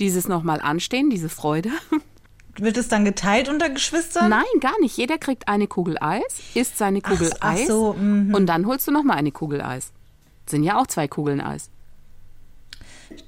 dieses 0.00 0.28
nochmal 0.28 0.60
anstehen, 0.60 1.10
diese 1.10 1.28
Freude. 1.28 1.70
Wird 2.56 2.76
es 2.76 2.88
dann 2.88 3.04
geteilt 3.04 3.48
unter 3.48 3.70
Geschwistern? 3.70 4.30
Nein, 4.30 4.42
gar 4.60 4.78
nicht. 4.80 4.96
Jeder 4.96 5.18
kriegt 5.18 5.46
eine 5.46 5.68
Kugel 5.68 5.96
Eis, 6.00 6.40
isst 6.54 6.76
seine 6.76 7.00
Kugel 7.00 7.32
ach 7.38 7.52
Eis 7.52 7.68
so, 7.68 7.92
mhm. 7.92 8.34
und 8.34 8.46
dann 8.46 8.66
holst 8.66 8.88
du 8.88 8.90
noch 8.90 9.04
mal 9.04 9.14
eine 9.14 9.30
Kugel 9.30 9.62
Eis. 9.62 9.92
Sind 10.48 10.62
ja 10.64 10.78
auch 10.78 10.86
zwei 10.86 11.08
Kugeln 11.08 11.40
Eis. 11.40 11.70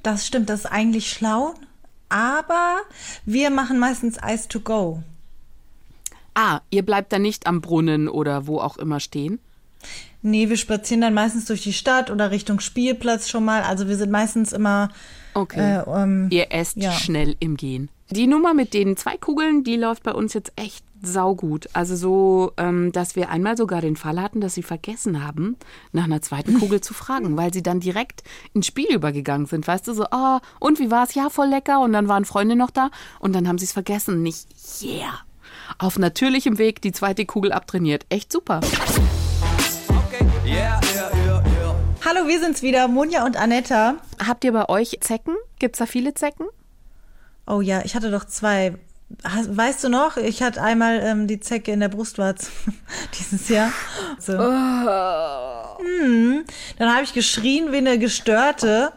Das 0.03 0.27
stimmt, 0.27 0.50
das 0.50 0.61
ist 0.61 0.67
eigentlich 0.67 1.11
schlau. 1.11 1.55
Aber 2.09 2.81
wir 3.25 3.50
machen 3.50 3.79
meistens 3.79 4.23
Eis 4.23 4.49
to 4.49 4.61
go. 4.61 5.03
Ah, 6.35 6.61
ihr 6.71 6.85
bleibt 6.85 7.12
dann 7.12 7.23
nicht 7.23 7.47
am 7.47 7.61
Brunnen 7.61 8.09
oder 8.09 8.47
wo 8.47 8.59
auch 8.59 8.77
immer 8.77 9.00
stehen. 9.00 9.39
Nee, 10.23 10.49
wir 10.49 10.57
spazieren 10.57 11.00
dann 11.00 11.15
meistens 11.15 11.47
durch 11.47 11.62
die 11.62 11.73
Stadt 11.73 12.11
oder 12.11 12.31
Richtung 12.31 12.61
Spielplatz 12.61 13.29
schon 13.29 13.45
mal. 13.45 13.62
Also 13.62 13.89
wir 13.89 13.97
sind 13.97 14.11
meistens 14.11 14.53
immer. 14.53 14.91
Okay. 15.35 15.79
Äh, 15.79 16.03
ähm, 16.03 16.29
Ihr 16.31 16.53
esst 16.53 16.77
ja. 16.77 16.93
schnell 16.93 17.37
im 17.41 17.57
Gehen. 17.57 17.89
Die 18.11 18.27
Nummer 18.27 18.53
mit 18.53 18.75
den 18.75 18.97
zwei 18.97 19.17
Kugeln, 19.17 19.65
die 19.65 19.77
läuft 19.77 20.03
bei 20.03 20.12
uns 20.12 20.35
jetzt 20.35 20.53
echt 20.57 20.85
saugut. 21.02 21.69
Also 21.73 21.97
so, 21.97 22.52
ähm, 22.57 22.92
dass 22.92 23.16
wir 23.16 23.30
einmal 23.30 23.57
sogar 23.57 23.80
den 23.80 23.97
Fall 23.97 24.21
hatten, 24.21 24.40
dass 24.40 24.54
sie 24.54 24.62
vergessen 24.62 25.25
haben, 25.25 25.57
nach 25.92 26.04
einer 26.04 26.23
zweiten 26.23 26.59
Kugel 26.59 26.80
zu 26.80 26.95
fragen, 26.95 27.37
weil 27.37 27.52
sie 27.52 27.62
dann 27.62 27.80
direkt 27.80 28.23
ins 28.52 28.66
Spiel 28.66 28.92
übergegangen 28.92 29.47
sind. 29.47 29.66
Weißt 29.66 29.88
du, 29.88 29.95
so, 29.95 30.04
ah, 30.11 30.40
und 30.59 30.78
wie 30.78 30.90
war's? 30.90 31.14
Ja, 31.14 31.30
voll 31.30 31.49
lecker. 31.49 31.80
Und 31.80 31.92
dann 31.92 32.09
waren 32.09 32.25
Freunde 32.25 32.57
noch 32.57 32.71
da 32.71 32.90
und 33.19 33.35
dann 33.35 33.49
haben 33.49 33.59
sie 33.59 33.64
es 33.64 33.73
vergessen. 33.73 34.23
Nicht, 34.23 34.47
yeah. 34.83 35.21
Auf 35.78 35.99
natürlichem 35.99 36.59
Weg 36.59 36.83
die 36.83 36.92
zweite 36.92 37.26
Kugel 37.26 37.52
abtrainiert. 37.52 38.07
Echt 38.09 38.33
super. 38.33 38.61
Okay. 40.07 40.26
Yeah, 40.45 40.80
yeah, 40.95 41.11
yeah, 41.25 41.45
yeah. 41.47 41.75
Hallo, 42.04 42.26
wir 42.26 42.40
sind's 42.40 42.62
wieder, 42.62 42.88
Monja 42.88 43.25
und 43.25 43.37
Anetta. 43.37 43.97
Habt 44.26 44.45
ihr 44.45 44.52
bei 44.52 44.69
euch 44.69 44.99
Zecken? 45.00 45.37
Gibt's 45.59 45.78
da 45.78 45.87
viele 45.87 46.14
Zecken? 46.14 46.47
Oh 47.47 47.61
ja, 47.61 47.83
ich 47.85 47.95
hatte 47.95 48.11
doch 48.11 48.25
zwei. 48.25 48.75
Weißt 49.23 49.83
du 49.83 49.88
noch? 49.88 50.17
Ich 50.17 50.43
hatte 50.43 50.62
einmal 50.62 51.00
ähm, 51.02 51.26
die 51.26 51.40
Zecke 51.40 51.73
in 51.73 51.81
der 51.81 51.88
Brustwarze 51.88 52.50
dieses 53.19 53.49
Jahr. 53.49 53.73
So. 54.19 54.38
Hm. 54.38 56.45
Dann 56.79 56.95
habe 56.95 57.02
ich 57.02 57.12
geschrien 57.12 57.73
wie 57.73 57.79
eine 57.79 57.99
Gestörte 57.99 58.93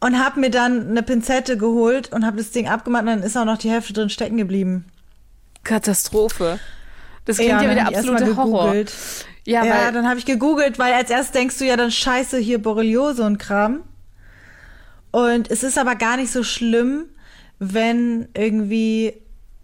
und 0.00 0.18
habe 0.18 0.40
mir 0.40 0.50
dann 0.50 0.90
eine 0.90 1.02
Pinzette 1.02 1.56
geholt 1.56 2.12
und 2.12 2.24
habe 2.24 2.38
das 2.38 2.52
Ding 2.52 2.68
abgemacht 2.68 3.02
und 3.02 3.08
dann 3.08 3.22
ist 3.22 3.36
auch 3.36 3.44
noch 3.44 3.58
die 3.58 3.70
Hälfte 3.70 3.92
drin 3.92 4.10
stecken 4.10 4.36
geblieben. 4.36 4.84
Katastrophe. 5.64 6.60
Das 7.24 7.36
klingt 7.36 7.50
ja, 7.50 7.60
dann 7.60 7.70
wieder 7.70 7.90
erst 7.90 8.08
absolute 8.08 8.36
Horror. 8.36 8.74
Ja, 9.44 9.64
Ja, 9.64 9.90
dann 9.90 10.08
habe 10.08 10.18
ich 10.18 10.24
gegoogelt, 10.24 10.78
weil 10.78 10.92
als 10.92 11.10
erstes 11.10 11.32
denkst 11.32 11.58
du 11.58 11.64
ja 11.64 11.76
dann 11.76 11.90
scheiße 11.90 12.38
hier 12.38 12.62
Borreliose 12.62 13.24
und 13.24 13.38
Kram. 13.38 13.82
Und 15.10 15.50
es 15.50 15.62
ist 15.62 15.78
aber 15.78 15.96
gar 15.96 16.16
nicht 16.16 16.30
so 16.30 16.42
schlimm, 16.42 17.06
wenn 17.58 18.28
irgendwie 18.34 19.14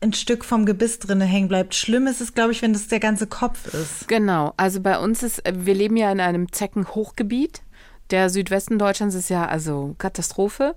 ein 0.01 0.13
Stück 0.13 0.45
vom 0.45 0.67
Gebiss 0.67 0.99
drinne 0.99 1.25
hängen 1.25 1.49
bleibt. 1.49 1.75
Schlimm 1.75 2.07
ist 2.07 2.21
es, 2.21 2.35
glaube 2.35 2.53
ich, 2.53 2.61
wenn 2.61 2.73
das 2.73 2.89
der 2.89 3.01
ganze 3.01 3.27
Kopf 3.27 3.73
ist. 3.73 4.09
Genau, 4.09 4.53
also 4.57 4.81
bei 4.81 4.99
uns 4.99 5.23
ist, 5.23 5.43
wir 5.51 5.75
leben 5.75 5.97
ja 5.97 6.11
in 6.11 6.21
einem 6.21 6.51
Zeckenhochgebiet. 6.51 7.63
Der 8.11 8.29
Südwesten 8.29 8.79
Deutschlands 8.79 9.15
ist 9.15 9.31
ja 9.31 9.47
also 9.47 9.95
Katastrophe. 9.99 10.75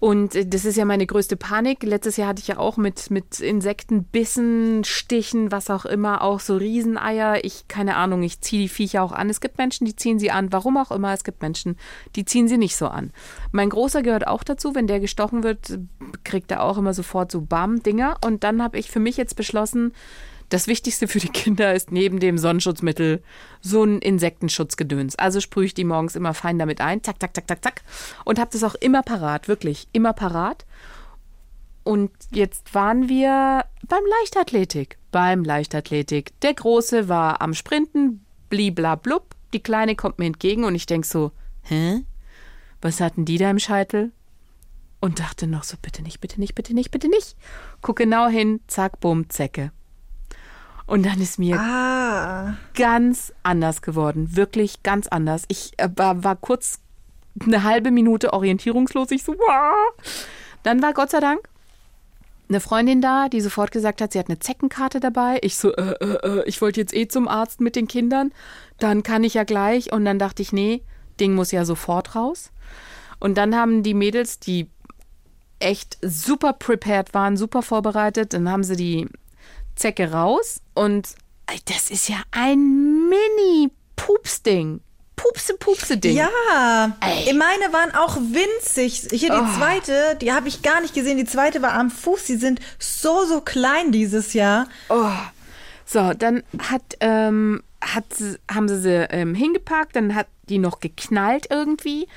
Und 0.00 0.34
äh, 0.34 0.46
das 0.46 0.64
ist 0.64 0.76
ja 0.76 0.84
meine 0.84 1.06
größte 1.06 1.36
Panik. 1.36 1.82
Letztes 1.82 2.16
Jahr 2.16 2.28
hatte 2.28 2.40
ich 2.40 2.48
ja 2.48 2.58
auch 2.58 2.76
mit, 2.76 3.10
mit 3.10 3.40
Insekten, 3.40 4.04
Bissen, 4.04 4.84
Stichen, 4.84 5.50
was 5.50 5.70
auch 5.70 5.84
immer, 5.84 6.22
auch 6.22 6.40
so 6.40 6.56
Rieseneier. 6.56 7.44
Ich, 7.44 7.68
keine 7.68 7.96
Ahnung, 7.96 8.22
ich 8.22 8.40
ziehe 8.40 8.62
die 8.62 8.68
Viecher 8.68 9.02
auch 9.02 9.12
an. 9.12 9.30
Es 9.30 9.40
gibt 9.40 9.58
Menschen, 9.58 9.86
die 9.86 9.96
ziehen 9.96 10.18
sie 10.18 10.30
an. 10.30 10.52
Warum 10.52 10.76
auch 10.76 10.90
immer, 10.90 11.12
es 11.12 11.24
gibt 11.24 11.42
Menschen, 11.42 11.76
die 12.16 12.24
ziehen 12.24 12.48
sie 12.48 12.58
nicht 12.58 12.76
so 12.76 12.88
an. 12.88 13.12
Mein 13.52 13.70
Großer 13.70 14.02
gehört 14.02 14.26
auch 14.26 14.44
dazu. 14.44 14.74
Wenn 14.74 14.86
der 14.86 15.00
gestochen 15.00 15.42
wird, 15.42 15.78
kriegt 16.24 16.50
er 16.50 16.62
auch 16.62 16.78
immer 16.78 16.94
sofort 16.94 17.32
so 17.32 17.40
Bam-Dinger. 17.40 18.18
Und 18.24 18.44
dann 18.44 18.62
habe 18.62 18.78
ich 18.78 18.90
für 18.90 19.00
mich 19.00 19.16
jetzt 19.16 19.36
beschlossen, 19.36 19.92
das 20.54 20.68
Wichtigste 20.68 21.08
für 21.08 21.18
die 21.18 21.30
Kinder 21.30 21.74
ist 21.74 21.90
neben 21.90 22.20
dem 22.20 22.38
Sonnenschutzmittel 22.38 23.24
so 23.60 23.82
ein 23.82 23.98
Insektenschutzgedöns. 23.98 25.16
Also 25.16 25.40
sprühe 25.40 25.64
ich 25.64 25.74
die 25.74 25.82
morgens 25.82 26.14
immer 26.14 26.32
fein 26.32 26.60
damit 26.60 26.80
ein, 26.80 27.02
zack, 27.02 27.20
zack, 27.20 27.34
zack, 27.34 27.48
zack, 27.48 27.64
zack. 27.64 27.82
Und 28.24 28.38
habe 28.38 28.52
das 28.52 28.62
auch 28.62 28.76
immer 28.76 29.02
parat, 29.02 29.48
wirklich 29.48 29.88
immer 29.90 30.12
parat. 30.12 30.64
Und 31.82 32.12
jetzt 32.30 32.72
waren 32.72 33.08
wir 33.08 33.64
beim 33.88 34.04
Leichtathletik. 34.20 34.96
Beim 35.10 35.42
Leichtathletik. 35.42 36.40
Der 36.42 36.54
Große 36.54 37.08
war 37.08 37.42
am 37.42 37.52
Sprinten, 37.52 38.24
bliblablub. 38.48 39.34
Die 39.54 39.60
Kleine 39.60 39.96
kommt 39.96 40.20
mir 40.20 40.26
entgegen 40.26 40.62
und 40.62 40.76
ich 40.76 40.86
denk 40.86 41.04
so, 41.04 41.32
hä? 41.62 42.04
Was 42.80 43.00
hatten 43.00 43.24
die 43.24 43.38
da 43.38 43.50
im 43.50 43.58
Scheitel? 43.58 44.12
Und 45.00 45.18
dachte 45.18 45.48
noch 45.48 45.64
so, 45.64 45.76
bitte 45.82 46.02
nicht, 46.02 46.20
bitte 46.20 46.38
nicht, 46.38 46.54
bitte 46.54 46.74
nicht, 46.74 46.92
bitte 46.92 47.08
nicht. 47.08 47.34
Guck 47.82 47.96
genau 47.96 48.28
hin, 48.28 48.60
zack, 48.68 49.00
bumm, 49.00 49.28
Zecke. 49.28 49.72
Und 50.86 51.06
dann 51.06 51.20
ist 51.20 51.38
mir 51.38 51.58
Ah. 51.58 52.54
ganz 52.74 53.32
anders 53.42 53.80
geworden. 53.82 54.36
Wirklich 54.36 54.82
ganz 54.82 55.06
anders. 55.08 55.44
Ich 55.48 55.72
äh, 55.78 55.88
war, 55.96 56.24
war 56.24 56.36
kurz 56.36 56.80
eine 57.44 57.62
halbe 57.62 57.90
Minute 57.90 58.32
orientierungslos. 58.32 59.10
Ich 59.10 59.24
so, 59.24 59.32
wow. 59.32 59.94
Dann 60.62 60.82
war 60.82 60.92
Gott 60.92 61.10
sei 61.10 61.20
Dank 61.20 61.40
eine 62.48 62.60
Freundin 62.60 63.00
da, 63.00 63.28
die 63.30 63.40
sofort 63.40 63.72
gesagt 63.72 64.02
hat, 64.02 64.12
sie 64.12 64.18
hat 64.18 64.28
eine 64.28 64.38
Zeckenkarte 64.38 65.00
dabei. 65.00 65.38
Ich 65.42 65.56
so, 65.56 65.74
äh, 65.74 65.92
äh, 65.92 66.40
äh, 66.40 66.44
ich 66.46 66.60
wollte 66.60 66.80
jetzt 66.80 66.94
eh 66.94 67.08
zum 67.08 67.26
Arzt 67.26 67.60
mit 67.62 67.74
den 67.74 67.88
Kindern. 67.88 68.32
Dann 68.78 69.02
kann 69.02 69.24
ich 69.24 69.34
ja 69.34 69.44
gleich. 69.44 69.92
Und 69.92 70.04
dann 70.04 70.18
dachte 70.18 70.42
ich, 70.42 70.52
nee, 70.52 70.82
Ding 71.18 71.34
muss 71.34 71.52
ja 71.52 71.64
sofort 71.64 72.14
raus. 72.14 72.50
Und 73.18 73.38
dann 73.38 73.56
haben 73.56 73.82
die 73.82 73.94
Mädels, 73.94 74.38
die 74.40 74.68
echt 75.58 75.96
super 76.02 76.52
prepared 76.52 77.14
waren, 77.14 77.38
super 77.38 77.62
vorbereitet, 77.62 78.34
dann 78.34 78.50
haben 78.50 78.64
sie 78.64 78.76
die 78.76 79.08
Zecke 79.76 80.12
raus 80.12 80.60
und 80.74 81.08
das 81.66 81.90
ist 81.90 82.08
ja 82.08 82.16
ein 82.30 83.08
Mini-Pupsding. 83.08 84.80
Pupse-Pupse-Ding. 85.16 86.16
Ja, 86.16 86.28
Ey. 87.00 87.32
meine 87.34 87.72
waren 87.72 87.94
auch 87.94 88.16
winzig. 88.16 89.06
Hier 89.10 89.30
die 89.30 89.36
Oh. 89.36 89.56
zweite, 89.56 90.16
die 90.20 90.32
habe 90.32 90.48
ich 90.48 90.62
gar 90.62 90.80
nicht 90.80 90.92
gesehen. 90.94 91.16
Die 91.16 91.24
zweite 91.24 91.62
war 91.62 91.72
am 91.74 91.90
Fuß. 91.90 92.24
Die 92.24 92.36
sind 92.36 92.60
so, 92.78 93.24
so 93.24 93.40
klein 93.40 93.92
dieses 93.92 94.32
Jahr. 94.34 94.66
Oh. 94.88 95.10
So, 95.86 96.12
dann 96.14 96.42
hat, 96.58 96.82
ähm, 97.00 97.62
hat, 97.80 98.04
haben 98.50 98.68
sie 98.68 98.80
sie 98.80 99.06
ähm, 99.10 99.34
hingepackt, 99.34 99.94
dann 99.96 100.14
hat 100.14 100.26
die 100.48 100.58
noch 100.58 100.80
geknallt 100.80 101.46
irgendwie. 101.48 102.08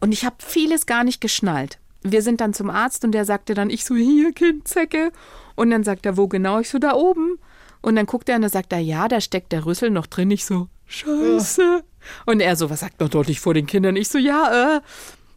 Und 0.00 0.12
ich 0.12 0.24
habe 0.24 0.36
vieles 0.38 0.86
gar 0.86 1.04
nicht 1.04 1.20
geschnallt. 1.20 1.78
Wir 2.02 2.22
sind 2.22 2.40
dann 2.40 2.54
zum 2.54 2.70
Arzt 2.70 3.04
und 3.04 3.12
der 3.12 3.24
sagte 3.24 3.54
dann, 3.54 3.70
ich 3.70 3.84
so, 3.84 3.94
hier, 3.94 4.32
Kind, 4.32 4.68
Zecke. 4.68 5.12
Und 5.56 5.70
dann 5.70 5.84
sagt 5.84 6.06
er, 6.06 6.16
wo 6.16 6.28
genau? 6.28 6.60
Ich 6.60 6.70
so, 6.70 6.78
da 6.78 6.94
oben. 6.94 7.38
Und 7.80 7.96
dann 7.96 8.06
guckt 8.06 8.28
er 8.28 8.36
und 8.36 8.42
dann 8.42 8.50
sagt 8.50 8.72
er, 8.72 8.78
ja, 8.78 9.08
da 9.08 9.20
steckt 9.20 9.52
der 9.52 9.66
Rüssel 9.66 9.90
noch 9.90 10.06
drin. 10.06 10.30
Ich 10.30 10.44
so, 10.44 10.68
scheiße. 10.86 11.82
Und 12.26 12.40
er 12.40 12.56
so, 12.56 12.70
was 12.70 12.80
sagt 12.80 13.00
man 13.00 13.10
dort 13.10 13.28
nicht 13.28 13.40
vor 13.40 13.54
den 13.54 13.66
Kindern? 13.66 13.96
Ich 13.96 14.08
so, 14.08 14.18
ja, 14.18 14.76
äh. 14.76 14.80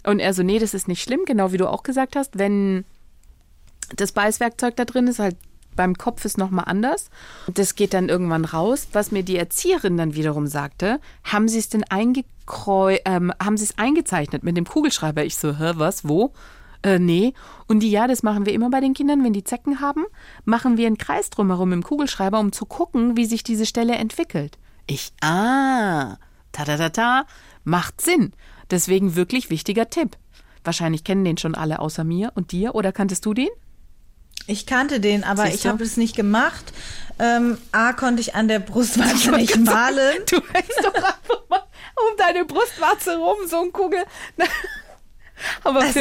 Und 0.09 0.19
er 0.19 0.33
so, 0.33 0.43
nee, 0.43 0.59
das 0.59 0.73
ist 0.73 0.87
nicht 0.87 1.01
schlimm, 1.03 1.21
genau 1.25 1.51
wie 1.51 1.57
du 1.57 1.67
auch 1.67 1.83
gesagt 1.83 2.15
hast. 2.15 2.37
Wenn 2.37 2.85
das 3.95 4.11
Beißwerkzeug 4.11 4.75
da 4.75 4.85
drin 4.85 5.07
ist 5.07 5.19
halt 5.19 5.35
beim 5.75 5.97
Kopf 5.97 6.25
ist 6.25 6.37
nochmal 6.37 6.65
anders. 6.67 7.09
Das 7.53 7.75
geht 7.75 7.93
dann 7.93 8.09
irgendwann 8.09 8.45
raus. 8.45 8.87
Was 8.93 9.11
mir 9.11 9.23
die 9.23 9.37
Erzieherin 9.37 9.97
dann 9.97 10.15
wiederum 10.15 10.47
sagte, 10.47 10.99
haben 11.23 11.47
sie 11.47 11.59
es 11.59 11.69
denn 11.69 11.83
eingekreu 11.83 12.97
ähm, 13.05 13.31
haben 13.41 13.57
sie 13.57 13.65
es 13.65 13.77
eingezeichnet 13.77 14.43
mit 14.43 14.57
dem 14.57 14.65
Kugelschreiber? 14.65 15.23
Ich 15.23 15.37
so, 15.37 15.57
hä, 15.57 15.73
was, 15.75 16.07
wo? 16.07 16.33
Äh, 16.83 16.99
nee. 16.99 17.33
Und 17.67 17.81
die, 17.81 17.91
ja, 17.91 18.07
das 18.07 18.23
machen 18.23 18.45
wir 18.45 18.53
immer 18.53 18.69
bei 18.69 18.79
den 18.79 18.93
Kindern, 18.93 19.23
wenn 19.23 19.33
die 19.33 19.43
Zecken 19.43 19.79
haben, 19.79 20.05
machen 20.45 20.77
wir 20.77 20.87
einen 20.87 20.97
Kreis 20.97 21.29
drumherum 21.29 21.73
im 21.73 21.83
Kugelschreiber, 21.83 22.39
um 22.39 22.51
zu 22.51 22.65
gucken, 22.65 23.15
wie 23.17 23.25
sich 23.25 23.43
diese 23.43 23.65
Stelle 23.65 23.95
entwickelt. 23.95 24.57
Ich, 24.87 25.13
ah, 25.21 26.17
ta 26.51 26.65
ta 26.65 26.77
ta 26.77 26.89
ta, 26.89 27.25
macht 27.63 28.01
Sinn. 28.01 28.33
Deswegen 28.71 29.15
wirklich 29.15 29.49
wichtiger 29.49 29.89
Tipp. 29.89 30.17
Wahrscheinlich 30.63 31.03
kennen 31.03 31.25
den 31.25 31.37
schon 31.37 31.55
alle 31.55 31.79
außer 31.79 32.03
mir 32.03 32.31
und 32.35 32.51
dir. 32.51 32.75
Oder 32.75 32.91
kanntest 32.91 33.25
du 33.25 33.33
den? 33.33 33.49
Ich 34.47 34.65
kannte 34.65 34.99
den, 34.99 35.23
aber 35.23 35.45
Siehst 35.45 35.55
ich 35.65 35.67
habe 35.67 35.83
es 35.83 35.97
nicht 35.97 36.15
gemacht. 36.15 36.73
Ähm, 37.19 37.57
A 37.71 37.93
konnte 37.93 38.21
ich 38.21 38.35
an 38.35 38.47
der 38.47 38.59
Brustwarze 38.59 39.31
nicht 39.37 39.57
malen. 39.59 40.17
Du 40.29 40.37
hängst 40.53 40.79
doch 40.83 40.93
einfach 40.93 41.43
mal 41.49 41.59
um 41.95 42.17
deine 42.17 42.45
Brustwarze 42.45 43.17
rum, 43.17 43.37
so 43.47 43.61
ein 43.61 43.71
Kugel. 43.71 44.03
Aber 45.63 45.81
Also, 45.81 45.99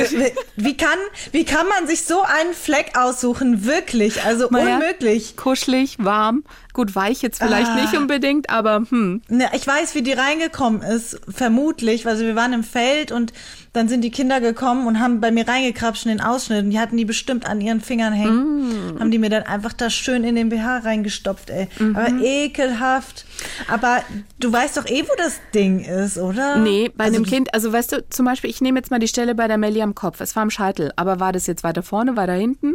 wie, 0.56 0.76
kann, 0.76 0.98
wie 1.32 1.44
kann 1.44 1.66
man 1.68 1.86
sich 1.86 2.04
so 2.04 2.22
einen 2.22 2.52
Fleck 2.52 2.92
aussuchen? 2.96 3.64
Wirklich, 3.64 4.22
also 4.22 4.48
Naja, 4.50 4.74
unmöglich. 4.76 5.36
kuschelig, 5.36 5.96
warm, 5.98 6.44
gut 6.72 6.94
weich 6.94 7.22
jetzt 7.22 7.42
vielleicht 7.42 7.70
Ah. 7.70 7.74
nicht 7.76 7.96
unbedingt, 7.96 8.50
aber 8.50 8.84
hm. 8.88 9.22
Ne, 9.28 9.48
ich 9.54 9.66
weiß, 9.66 9.94
wie 9.94 10.02
die 10.02 10.12
reingekommen 10.12 10.82
ist, 10.82 11.20
vermutlich. 11.28 12.06
Also 12.06 12.24
wir 12.24 12.36
waren 12.36 12.52
im 12.52 12.64
Feld 12.64 13.12
und 13.12 13.32
dann 13.72 13.88
sind 13.88 14.02
die 14.02 14.10
Kinder 14.10 14.40
gekommen 14.40 14.86
und 14.86 14.98
haben 14.98 15.20
bei 15.20 15.30
mir 15.30 15.46
reingekrapscht 15.46 16.04
in 16.04 16.10
den 16.10 16.20
Ausschnitt 16.20 16.64
und 16.64 16.70
die 16.70 16.80
hatten 16.80 16.96
die 16.96 17.04
bestimmt 17.04 17.46
an 17.46 17.60
ihren 17.60 17.80
Fingern 17.80 18.12
hängen. 18.12 18.94
Mm. 18.96 19.00
Haben 19.00 19.10
die 19.12 19.18
mir 19.18 19.30
dann 19.30 19.44
einfach 19.44 19.72
da 19.72 19.90
schön 19.90 20.24
in 20.24 20.34
den 20.34 20.48
BH 20.48 20.78
reingestopft, 20.78 21.50
ey. 21.50 21.68
Mhm. 21.78 21.96
Aber 21.96 22.08
ekelhaft. 22.20 23.24
Aber 23.68 24.02
du 24.40 24.52
weißt 24.52 24.76
doch 24.76 24.86
eh, 24.86 25.04
wo 25.04 25.12
das 25.16 25.40
Ding 25.54 25.80
ist, 25.80 26.18
oder? 26.18 26.56
Nee, 26.56 26.90
bei 26.94 27.04
also, 27.04 27.16
einem 27.16 27.26
Kind, 27.26 27.54
also 27.54 27.72
weißt 27.72 27.92
du, 27.92 28.04
zum 28.10 28.26
Beispiel, 28.26 28.50
ich 28.50 28.60
nehme 28.60 28.78
jetzt 28.78 28.90
mal 28.90 28.98
die 28.98 29.08
Stelle 29.08 29.34
bei 29.34 29.46
der 29.46 29.56
Melli 29.56 29.82
am 29.82 29.94
Kopf. 29.94 30.20
Es 30.20 30.34
war 30.34 30.42
am 30.42 30.50
Scheitel, 30.50 30.92
aber 30.96 31.20
war 31.20 31.32
das 31.32 31.46
jetzt 31.46 31.62
weiter 31.62 31.82
vorne, 31.82 32.16
weiter 32.16 32.34
hinten? 32.34 32.74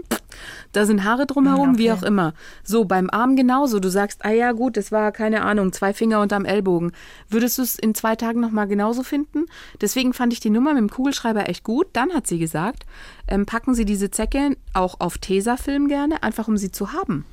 Da 0.72 0.86
sind 0.86 1.04
Haare 1.04 1.26
drumherum, 1.26 1.78
wie 1.78 1.92
okay. 1.92 2.00
auch 2.00 2.04
immer. 2.04 2.34
So, 2.64 2.86
beim 2.86 3.10
Arm 3.10 3.36
genauso. 3.36 3.80
Du 3.80 3.90
sagst, 3.96 4.24
ah 4.24 4.32
ja, 4.32 4.52
gut, 4.52 4.78
das 4.78 4.92
war, 4.92 5.12
keine 5.12 5.42
Ahnung, 5.42 5.74
zwei 5.74 5.94
Finger 5.94 6.22
unterm 6.22 6.46
Ellbogen. 6.46 6.92
Würdest 7.30 7.58
du 7.58 7.64
es 7.64 7.80
in 7.80 7.96
zwei 7.96 8.16
Tagen 8.16 8.40
nochmal 8.40 8.68
genauso 8.68 9.02
finden? 9.02 9.46
Deswegen 9.82 10.14
fand 10.14 10.34
ich 10.34 10.40
die 10.40 10.52
Nummer 10.52 10.74
mit 10.74 10.82
dem 10.82 10.90
Kugelschreiber 10.90 11.50
echt 11.50 11.64
gut. 11.64 11.88
Dann 11.94 12.14
hat 12.14 12.28
sie 12.28 12.38
gesagt, 12.38 12.86
ähm, 13.28 13.48
packen 13.48 13.74
Sie 13.74 13.86
diese 13.86 14.12
Zecke 14.12 14.58
auch 14.74 15.00
auf 15.00 15.18
Tesafilm 15.18 15.88
gerne, 15.88 16.22
einfach 16.22 16.48
um 16.48 16.58
sie 16.58 16.72
zu 16.72 16.94
haben. 16.94 17.26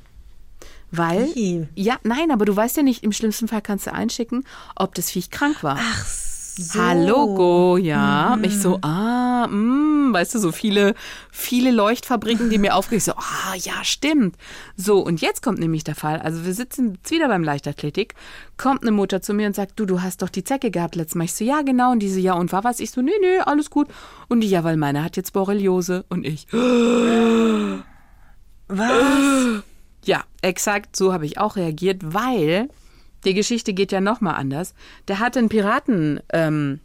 Weil, 0.89 1.29
Ih. 1.35 1.67
ja, 1.75 1.97
nein, 2.03 2.31
aber 2.31 2.45
du 2.45 2.55
weißt 2.55 2.77
ja 2.77 2.83
nicht, 2.83 3.03
im 3.03 3.11
schlimmsten 3.11 3.47
Fall 3.47 3.61
kannst 3.61 3.87
du 3.87 3.93
einschicken, 3.93 4.43
ob 4.75 4.95
das 4.95 5.09
Viech 5.11 5.29
krank 5.29 5.63
war. 5.63 5.77
Ach 5.79 6.05
so. 6.05 6.32
Hallo, 6.75 7.33
Go, 7.33 7.77
ja. 7.77 8.35
Mich 8.35 8.59
so, 8.59 8.77
ah, 8.81 9.47
mm, 9.47 10.13
weißt 10.13 10.35
du, 10.35 10.39
so 10.39 10.51
viele, 10.51 10.93
viele 11.31 11.71
Leuchtfabriken, 11.71 12.49
die 12.49 12.57
mir 12.59 12.75
aufgehen. 12.75 12.99
Ich 12.99 13.05
so, 13.05 13.13
ah, 13.13 13.55
ja, 13.57 13.83
stimmt. 13.83 14.35
So, 14.77 14.99
und 14.99 15.21
jetzt 15.21 15.41
kommt 15.41 15.59
nämlich 15.59 15.83
der 15.83 15.95
Fall. 15.95 16.19
Also 16.19 16.45
wir 16.45 16.53
sitzen 16.53 16.93
jetzt 16.95 17.11
wieder 17.11 17.27
beim 17.27 17.43
Leichtathletik. 17.43 18.13
Kommt 18.57 18.83
eine 18.83 18.91
Mutter 18.91 19.21
zu 19.21 19.33
mir 19.33 19.47
und 19.47 19.55
sagt, 19.55 19.79
du, 19.79 19.85
du 19.85 20.01
hast 20.01 20.21
doch 20.21 20.29
die 20.29 20.43
Zecke 20.43 20.69
gehabt 20.69 20.95
letztes 20.95 21.15
Mal. 21.15 21.23
Ich 21.25 21.33
so, 21.33 21.43
ja, 21.43 21.61
genau. 21.63 21.91
Und 21.91 21.99
die 21.99 22.09
so, 22.09 22.19
ja, 22.19 22.33
und 22.33 22.51
war 22.51 22.63
was? 22.63 22.79
Ich 22.79 22.91
so, 22.91 23.01
nee, 23.01 23.11
nee, 23.21 23.39
alles 23.39 23.69
gut. 23.69 23.87
Und 24.29 24.41
die, 24.41 24.49
ja, 24.49 24.63
weil 24.63 24.77
meine 24.77 25.03
hat 25.03 25.17
jetzt 25.17 25.33
Borreliose. 25.33 26.05
Und 26.09 26.25
ich, 26.25 26.47
Was? 28.67 29.63
Ja, 30.05 30.23
exakt 30.41 30.95
so 30.95 31.13
habe 31.13 31.25
ich 31.25 31.37
auch 31.37 31.55
reagiert, 31.55 32.13
weil 32.13 32.69
die 33.25 33.33
Geschichte 33.33 33.73
geht 33.73 33.91
ja 33.91 34.01
nochmal 34.01 34.35
anders. 34.35 34.73
Der 35.07 35.19
hatte 35.19 35.39
ein 35.39 35.49
Piraten, 35.49 36.19
ähm, 36.31 36.79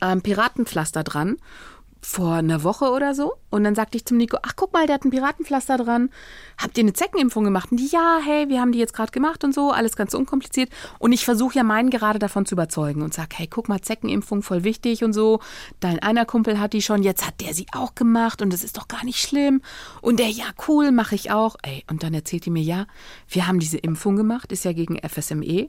ähm, 0.00 0.22
Piratenpflaster 0.22 1.04
dran 1.04 1.36
vor 2.08 2.36
einer 2.36 2.64
Woche 2.64 2.86
oder 2.90 3.14
so. 3.14 3.34
Und 3.50 3.64
dann 3.64 3.74
sagte 3.74 3.98
ich 3.98 4.06
zum 4.06 4.16
Nico, 4.16 4.38
ach 4.42 4.54
guck 4.56 4.72
mal, 4.72 4.86
der 4.86 4.94
hat 4.94 5.04
ein 5.04 5.10
Piratenpflaster 5.10 5.76
dran. 5.76 6.08
Habt 6.56 6.78
ihr 6.78 6.82
eine 6.82 6.94
Zeckenimpfung 6.94 7.44
gemacht? 7.44 7.70
Und 7.70 7.76
die, 7.76 7.86
ja, 7.86 8.18
hey, 8.24 8.48
wir 8.48 8.62
haben 8.62 8.72
die 8.72 8.78
jetzt 8.78 8.94
gerade 8.94 9.12
gemacht 9.12 9.44
und 9.44 9.54
so, 9.54 9.72
alles 9.72 9.94
ganz 9.94 10.14
unkompliziert. 10.14 10.70
Und 10.98 11.12
ich 11.12 11.26
versuche 11.26 11.56
ja 11.56 11.64
meinen 11.64 11.90
gerade 11.90 12.18
davon 12.18 12.46
zu 12.46 12.54
überzeugen 12.54 13.02
und 13.02 13.12
sag, 13.12 13.38
hey, 13.38 13.46
guck 13.46 13.68
mal, 13.68 13.82
Zeckenimpfung 13.82 14.42
voll 14.42 14.64
wichtig 14.64 15.04
und 15.04 15.12
so. 15.12 15.40
Dein 15.80 15.98
einer 15.98 16.24
Kumpel 16.24 16.58
hat 16.58 16.72
die 16.72 16.80
schon, 16.80 17.02
jetzt 17.02 17.26
hat 17.26 17.42
der 17.42 17.52
sie 17.52 17.66
auch 17.72 17.94
gemacht 17.94 18.40
und 18.40 18.54
das 18.54 18.64
ist 18.64 18.78
doch 18.78 18.88
gar 18.88 19.04
nicht 19.04 19.20
schlimm. 19.20 19.60
Und 20.00 20.18
der, 20.18 20.30
ja, 20.30 20.46
cool, 20.66 20.92
mache 20.92 21.14
ich 21.14 21.30
auch. 21.30 21.56
Ey, 21.62 21.84
und 21.90 22.02
dann 22.02 22.14
erzählt 22.14 22.46
die 22.46 22.50
mir, 22.50 22.62
ja, 22.62 22.86
wir 23.28 23.46
haben 23.46 23.58
diese 23.58 23.76
Impfung 23.76 24.16
gemacht, 24.16 24.50
ist 24.50 24.64
ja 24.64 24.72
gegen 24.72 24.98
FSME. 25.06 25.68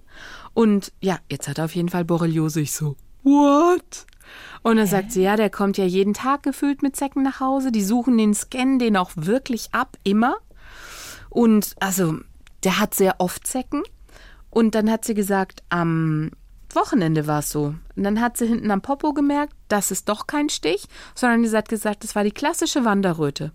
Und 0.53 0.93
ja, 1.01 1.19
jetzt 1.29 1.49
hat 1.49 1.57
er 1.57 1.65
auf 1.65 1.75
jeden 1.75 1.89
Fall 1.89 2.05
Borreliose. 2.05 2.61
Ich 2.61 2.71
so, 2.71 2.95
what? 3.23 4.05
Und 4.61 4.77
dann 4.77 4.87
sagt 4.87 5.11
sie, 5.11 5.23
ja, 5.23 5.35
der 5.35 5.49
kommt 5.49 5.77
ja 5.77 5.85
jeden 5.85 6.13
Tag 6.13 6.43
gefühlt 6.43 6.81
mit 6.81 6.95
Zecken 6.95 7.23
nach 7.23 7.39
Hause. 7.39 7.71
Die 7.71 7.83
suchen 7.83 8.17
den, 8.17 8.33
scannen 8.33 8.79
den 8.79 8.97
auch 8.97 9.11
wirklich 9.15 9.69
ab, 9.73 9.97
immer. 10.03 10.37
Und 11.29 11.75
also, 11.79 12.17
der 12.63 12.79
hat 12.79 12.93
sehr 12.93 13.15
oft 13.19 13.47
Zecken. 13.47 13.83
Und 14.49 14.75
dann 14.75 14.89
hat 14.89 15.05
sie 15.05 15.13
gesagt, 15.13 15.63
am 15.69 16.31
Wochenende 16.73 17.27
war 17.27 17.39
es 17.39 17.49
so. 17.49 17.75
Und 17.95 18.03
dann 18.03 18.21
hat 18.21 18.37
sie 18.37 18.47
hinten 18.47 18.71
am 18.71 18.81
Popo 18.81 19.13
gemerkt, 19.13 19.53
das 19.67 19.91
ist 19.91 20.09
doch 20.09 20.27
kein 20.27 20.49
Stich, 20.49 20.85
sondern 21.15 21.45
sie 21.45 21.55
hat 21.55 21.69
gesagt, 21.69 22.03
das 22.03 22.15
war 22.15 22.23
die 22.23 22.31
klassische 22.31 22.85
Wanderröte. 22.85 23.51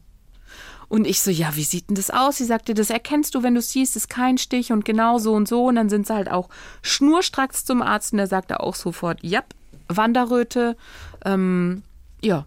Und 0.88 1.07
ich 1.07 1.21
so, 1.21 1.31
ja, 1.31 1.57
wie 1.57 1.64
sieht 1.64 1.88
denn 1.88 1.97
das 1.97 2.11
aus? 2.11 2.37
Sie 2.37 2.45
sagte, 2.45 2.75
das 2.75 2.90
erkennst 2.90 3.35
du, 3.35 3.43
wenn 3.43 3.54
du 3.54 3.61
es 3.61 3.71
siehst, 3.71 3.97
ist 3.97 4.09
kein 4.09 4.38
Stich 4.38 4.71
und 4.71 4.85
genau 4.85 5.19
so 5.19 5.33
und 5.33 5.49
so. 5.49 5.64
Und 5.64 5.76
dann 5.76 5.88
sind 5.88 6.07
sie 6.07 6.14
halt 6.14 6.31
auch 6.31 6.49
schnurstracks 6.83 7.64
zum 7.64 7.83
Arzt 7.83 8.12
und 8.12 8.19
der 8.19 8.26
sagte 8.26 8.61
auch 8.61 8.75
sofort, 8.75 9.19
ja, 9.23 9.43
Wanderröte, 9.88 10.76
ähm, 11.24 11.82
ja, 12.22 12.46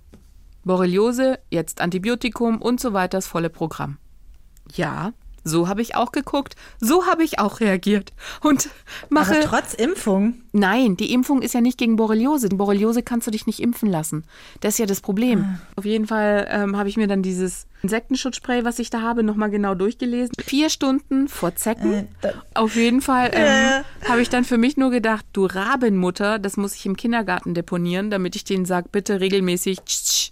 Borreliose, 0.63 1.39
jetzt 1.49 1.81
Antibiotikum 1.81 2.61
und 2.61 2.79
so 2.79 2.93
weiter, 2.93 3.17
das 3.17 3.27
volle 3.27 3.49
Programm. 3.49 3.97
Ja, 4.73 5.13
so 5.47 5.67
habe 5.67 5.81
ich 5.81 5.95
auch 5.95 6.11
geguckt, 6.11 6.55
so 6.79 7.05
habe 7.07 7.23
ich 7.23 7.39
auch 7.39 7.59
reagiert 7.59 8.13
und 8.41 8.69
mache. 9.09 9.37
Aber 9.37 9.45
trotz 9.61 9.73
Impfung. 9.73 10.35
Nein, 10.51 10.97
die 10.97 11.13
Impfung 11.13 11.41
ist 11.41 11.53
ja 11.53 11.61
nicht 11.61 11.77
gegen 11.77 11.95
Borreliose. 11.95 12.49
Borreliose 12.49 13.03
kannst 13.03 13.27
du 13.27 13.31
dich 13.31 13.45
nicht 13.47 13.59
impfen 13.59 13.89
lassen. 13.89 14.23
Das 14.61 14.73
ist 14.75 14.79
ja 14.79 14.85
das 14.85 15.01
Problem. 15.01 15.43
Ah. 15.47 15.59
Auf 15.75 15.85
jeden 15.85 16.07
Fall 16.07 16.47
ähm, 16.51 16.77
habe 16.77 16.89
ich 16.89 16.97
mir 16.97 17.07
dann 17.07 17.21
dieses 17.21 17.67
Insektenschutzspray, 17.83 18.63
was 18.65 18.79
ich 18.79 18.89
da 18.89 19.01
habe, 19.01 19.23
nochmal 19.23 19.49
genau 19.51 19.75
durchgelesen. 19.75 20.33
Vier 20.43 20.69
Stunden 20.69 21.27
vor 21.27 21.55
Zecken. 21.55 22.07
Äh, 22.21 22.33
Auf 22.55 22.75
jeden 22.75 23.01
Fall 23.01 23.29
ähm, 23.33 23.45
Ja. 23.45 23.83
habe 24.09 24.21
ich 24.21 24.29
dann 24.29 24.43
für 24.45 24.57
mich 24.57 24.77
nur 24.77 24.89
gedacht, 24.89 25.25
du 25.33 25.45
Rabenmutter, 25.45 26.39
das 26.39 26.57
muss 26.57 26.75
ich 26.75 26.85
im 26.85 26.97
Kindergarten 26.97 27.53
deponieren, 27.53 28.09
damit 28.09 28.35
ich 28.35 28.43
denen 28.43 28.65
sage, 28.65 28.89
bitte 28.91 29.19
regelmäßig, 29.19 29.79
tsch, 29.85 30.31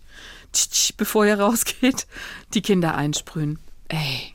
tsch, 0.53 0.69
tsch, 0.71 0.93
bevor 0.97 1.25
ihr 1.25 1.39
rausgeht, 1.39 2.07
die 2.55 2.61
Kinder 2.61 2.95
einsprühen. 2.95 3.59
Ey, 3.89 4.33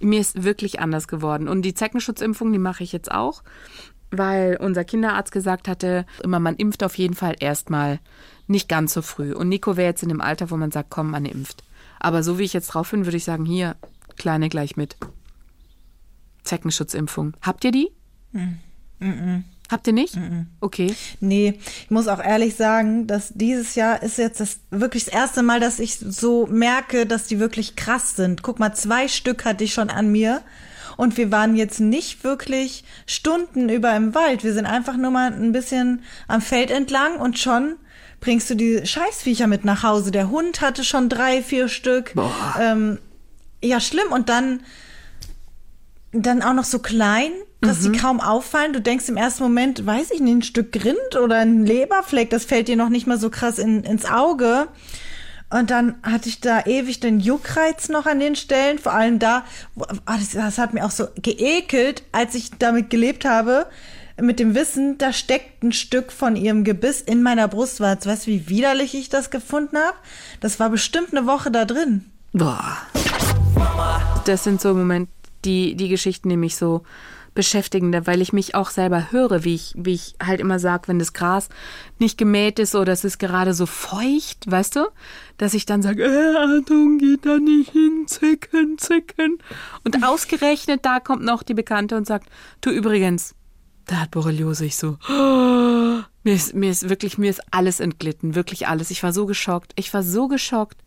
mir 0.00 0.20
ist 0.20 0.44
wirklich 0.44 0.80
anders 0.80 1.08
geworden. 1.08 1.48
Und 1.48 1.62
die 1.62 1.74
Zeckenschutzimpfung, 1.74 2.52
die 2.52 2.58
mache 2.58 2.82
ich 2.84 2.92
jetzt 2.92 3.10
auch, 3.10 3.42
weil 4.10 4.56
unser 4.56 4.84
Kinderarzt 4.84 5.32
gesagt 5.32 5.68
hatte, 5.68 6.06
immer 6.22 6.40
man 6.40 6.56
impft 6.56 6.82
auf 6.82 6.96
jeden 6.96 7.14
Fall 7.14 7.36
erstmal 7.40 8.00
nicht 8.46 8.68
ganz 8.68 8.94
so 8.94 9.02
früh. 9.02 9.34
Und 9.34 9.48
Nico 9.48 9.76
wäre 9.76 9.88
jetzt 9.88 10.02
in 10.02 10.08
dem 10.08 10.20
Alter, 10.20 10.50
wo 10.50 10.56
man 10.56 10.70
sagt, 10.70 10.90
komm, 10.90 11.10
man 11.10 11.24
impft. 11.24 11.62
Aber 12.00 12.22
so 12.22 12.38
wie 12.38 12.44
ich 12.44 12.52
jetzt 12.52 12.68
drauf 12.68 12.90
bin, 12.90 13.04
würde 13.04 13.16
ich 13.16 13.24
sagen, 13.24 13.44
hier, 13.44 13.76
Kleine 14.16 14.48
gleich 14.48 14.76
mit. 14.76 14.96
Zeckenschutzimpfung. 16.42 17.36
Habt 17.40 17.64
ihr 17.64 17.70
die? 17.70 17.90
Habt 19.70 19.86
ihr 19.86 19.92
nicht? 19.92 20.16
Okay. 20.60 20.94
Nee, 21.20 21.58
ich 21.84 21.90
muss 21.90 22.08
auch 22.08 22.24
ehrlich 22.24 22.56
sagen, 22.56 23.06
dass 23.06 23.32
dieses 23.34 23.74
Jahr 23.74 24.02
ist 24.02 24.16
jetzt 24.16 24.40
das 24.40 24.60
wirklich 24.70 25.04
das 25.04 25.12
erste 25.12 25.42
Mal, 25.42 25.60
dass 25.60 25.78
ich 25.78 25.98
so 25.98 26.46
merke, 26.46 27.04
dass 27.04 27.26
die 27.26 27.38
wirklich 27.38 27.76
krass 27.76 28.16
sind. 28.16 28.42
Guck 28.42 28.58
mal, 28.58 28.74
zwei 28.74 29.08
Stück 29.08 29.44
hatte 29.44 29.64
ich 29.64 29.74
schon 29.74 29.90
an 29.90 30.10
mir. 30.10 30.42
Und 30.96 31.16
wir 31.16 31.30
waren 31.30 31.54
jetzt 31.54 31.78
nicht 31.78 32.24
wirklich 32.24 32.82
Stunden 33.06 33.68
über 33.68 33.94
im 33.94 34.14
Wald. 34.14 34.42
Wir 34.42 34.52
sind 34.52 34.66
einfach 34.66 34.96
nur 34.96 35.12
mal 35.12 35.32
ein 35.32 35.52
bisschen 35.52 36.02
am 36.26 36.40
Feld 36.40 36.70
entlang 36.70 37.16
und 37.20 37.38
schon 37.38 37.76
bringst 38.20 38.50
du 38.50 38.56
die 38.56 38.84
Scheißviecher 38.84 39.46
mit 39.46 39.64
nach 39.64 39.84
Hause. 39.84 40.10
Der 40.10 40.30
Hund 40.30 40.60
hatte 40.60 40.82
schon 40.82 41.08
drei, 41.08 41.42
vier 41.42 41.68
Stück. 41.68 42.14
Ähm, 42.60 42.98
ja, 43.62 43.80
schlimm. 43.80 44.10
Und 44.10 44.28
dann 44.28 44.60
dann 46.12 46.42
auch 46.42 46.54
noch 46.54 46.64
so 46.64 46.78
klein, 46.78 47.30
dass 47.60 47.78
Mhm. 47.80 47.82
sie 47.82 47.92
kaum 48.00 48.20
auffallen. 48.20 48.72
Du 48.72 48.80
denkst 48.80 49.08
im 49.08 49.16
ersten 49.16 49.42
Moment, 49.42 49.84
weiß 49.84 50.10
ich 50.12 50.20
nicht, 50.20 50.34
ein 50.34 50.42
Stück 50.42 50.72
Grind 50.72 51.16
oder 51.22 51.38
ein 51.38 51.66
Leberfleck, 51.66 52.30
das 52.30 52.44
fällt 52.44 52.68
dir 52.68 52.76
noch 52.76 52.88
nicht 52.88 53.06
mal 53.06 53.18
so 53.18 53.30
krass 53.30 53.58
in, 53.58 53.82
ins 53.84 54.04
Auge. 54.04 54.68
Und 55.50 55.70
dann 55.70 55.96
hatte 56.02 56.28
ich 56.28 56.40
da 56.40 56.66
ewig 56.66 57.00
den 57.00 57.20
Juckreiz 57.20 57.88
noch 57.88 58.04
an 58.06 58.20
den 58.20 58.36
Stellen, 58.36 58.78
vor 58.78 58.92
allem 58.92 59.18
da, 59.18 59.44
wo, 59.74 59.84
ah, 60.04 60.16
das, 60.18 60.30
das 60.32 60.58
hat 60.58 60.74
mir 60.74 60.84
auch 60.84 60.90
so 60.90 61.08
geekelt, 61.16 62.02
als 62.12 62.34
ich 62.34 62.50
damit 62.58 62.90
gelebt 62.90 63.24
habe, 63.24 63.66
mit 64.20 64.40
dem 64.40 64.54
Wissen, 64.54 64.98
da 64.98 65.12
steckt 65.12 65.62
ein 65.62 65.72
Stück 65.72 66.12
von 66.12 66.36
ihrem 66.36 66.64
Gebiss 66.64 67.00
in 67.00 67.22
meiner 67.22 67.48
Brustwarze. 67.48 68.08
Weißt 68.10 68.26
du, 68.26 68.30
wie 68.32 68.48
widerlich 68.48 68.94
ich 68.94 69.08
das 69.08 69.30
gefunden 69.30 69.78
habe? 69.78 69.96
Das 70.40 70.58
war 70.60 70.68
bestimmt 70.70 71.12
eine 71.16 71.26
Woche 71.26 71.50
da 71.50 71.64
drin. 71.64 72.04
Boah. 72.32 72.76
Das 74.26 74.44
sind 74.44 74.60
so 74.60 74.74
Momente, 74.74 75.10
die, 75.48 75.74
die 75.74 75.88
Geschichten, 75.88 76.28
die 76.28 76.36
mich 76.36 76.56
so 76.56 76.82
beschäftigen, 77.34 77.94
weil 78.06 78.20
ich 78.20 78.32
mich 78.32 78.54
auch 78.54 78.70
selber 78.70 79.12
höre, 79.12 79.44
wie 79.44 79.54
ich, 79.54 79.72
wie 79.76 79.94
ich 79.94 80.14
halt 80.20 80.40
immer 80.40 80.58
sage, 80.58 80.88
wenn 80.88 80.98
das 80.98 81.12
Gras 81.12 81.48
nicht 81.98 82.18
gemäht 82.18 82.58
ist 82.58 82.74
oder 82.74 82.92
es 82.92 83.04
ist 83.04 83.18
gerade 83.18 83.54
so 83.54 83.64
feucht, 83.64 84.50
weißt 84.50 84.76
du, 84.76 84.88
dass 85.36 85.54
ich 85.54 85.64
dann 85.64 85.80
sage, 85.80 86.04
äh, 86.04 86.36
Achtung, 86.36 86.98
geht 86.98 87.24
da 87.24 87.38
nicht 87.38 87.70
hin, 87.70 88.06
zicken, 88.08 88.76
zicken. 88.78 89.38
Und 89.84 90.04
ausgerechnet 90.04 90.84
da 90.84 91.00
kommt 91.00 91.22
noch 91.22 91.42
die 91.42 91.54
Bekannte 91.54 91.96
und 91.96 92.06
sagt, 92.06 92.28
du 92.60 92.70
übrigens, 92.70 93.34
da 93.86 94.00
hat 94.00 94.10
Borreliose. 94.10 94.66
Ich 94.66 94.76
so, 94.76 94.98
oh, 95.08 96.00
mir 96.24 96.34
ist, 96.34 96.54
mir 96.54 96.70
ist 96.70 96.88
wirklich, 96.88 97.18
mir 97.18 97.30
ist 97.30 97.42
alles 97.52 97.80
entglitten, 97.80 98.34
wirklich 98.34 98.66
alles. 98.66 98.90
Ich 98.90 99.02
war 99.02 99.12
so 99.12 99.26
geschockt. 99.26 99.72
Ich 99.76 99.94
war 99.94 100.02
so 100.02 100.28
geschockt, 100.28 100.82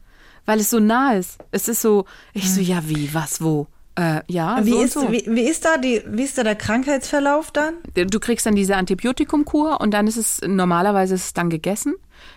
weil 0.45 0.59
es 0.59 0.69
so 0.69 0.79
nah 0.79 1.13
ist. 1.13 1.39
Es 1.51 1.67
ist 1.67 1.81
so, 1.81 2.05
ich 2.33 2.51
so, 2.53 2.61
ja, 2.61 2.87
wie, 2.89 3.13
was, 3.13 3.41
wo? 3.41 3.67
Äh, 3.95 4.21
ja, 4.27 4.65
Wie, 4.65 4.71
so 4.71 4.81
ist, 4.81 4.93
so. 4.93 5.11
wie, 5.11 5.25
wie 5.27 5.41
ist 5.41 5.65
da 5.65 5.77
die, 5.77 6.01
wie 6.07 6.23
ist 6.23 6.37
da 6.37 6.43
der 6.43 6.55
Krankheitsverlauf 6.55 7.51
dann? 7.51 7.73
Du 7.93 8.19
kriegst 8.19 8.45
dann 8.45 8.55
diese 8.55 8.77
Antibiotikumkur 8.77 9.81
und 9.81 9.91
dann 9.91 10.07
ist 10.07 10.15
es, 10.15 10.41
normalerweise 10.45 11.15
ist 11.15 11.25
es 11.25 11.33
dann 11.33 11.49
gegessen. 11.49 11.95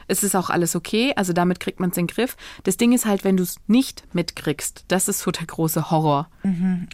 Es 0.08 0.22
ist 0.22 0.34
auch 0.34 0.50
alles 0.50 0.74
okay, 0.74 1.12
also 1.14 1.32
damit 1.32 1.60
kriegt 1.60 1.78
man 1.78 1.90
es 1.90 1.96
in 1.96 2.06
den 2.06 2.14
Griff. 2.14 2.36
Das 2.64 2.76
Ding 2.76 2.92
ist 2.92 3.06
halt, 3.06 3.22
wenn 3.22 3.36
du 3.36 3.42
es 3.42 3.56
nicht 3.66 4.02
mitkriegst, 4.14 4.84
das 4.88 5.08
ist 5.08 5.20
so 5.20 5.30
der 5.30 5.46
große 5.46 5.90
Horror. 5.90 6.28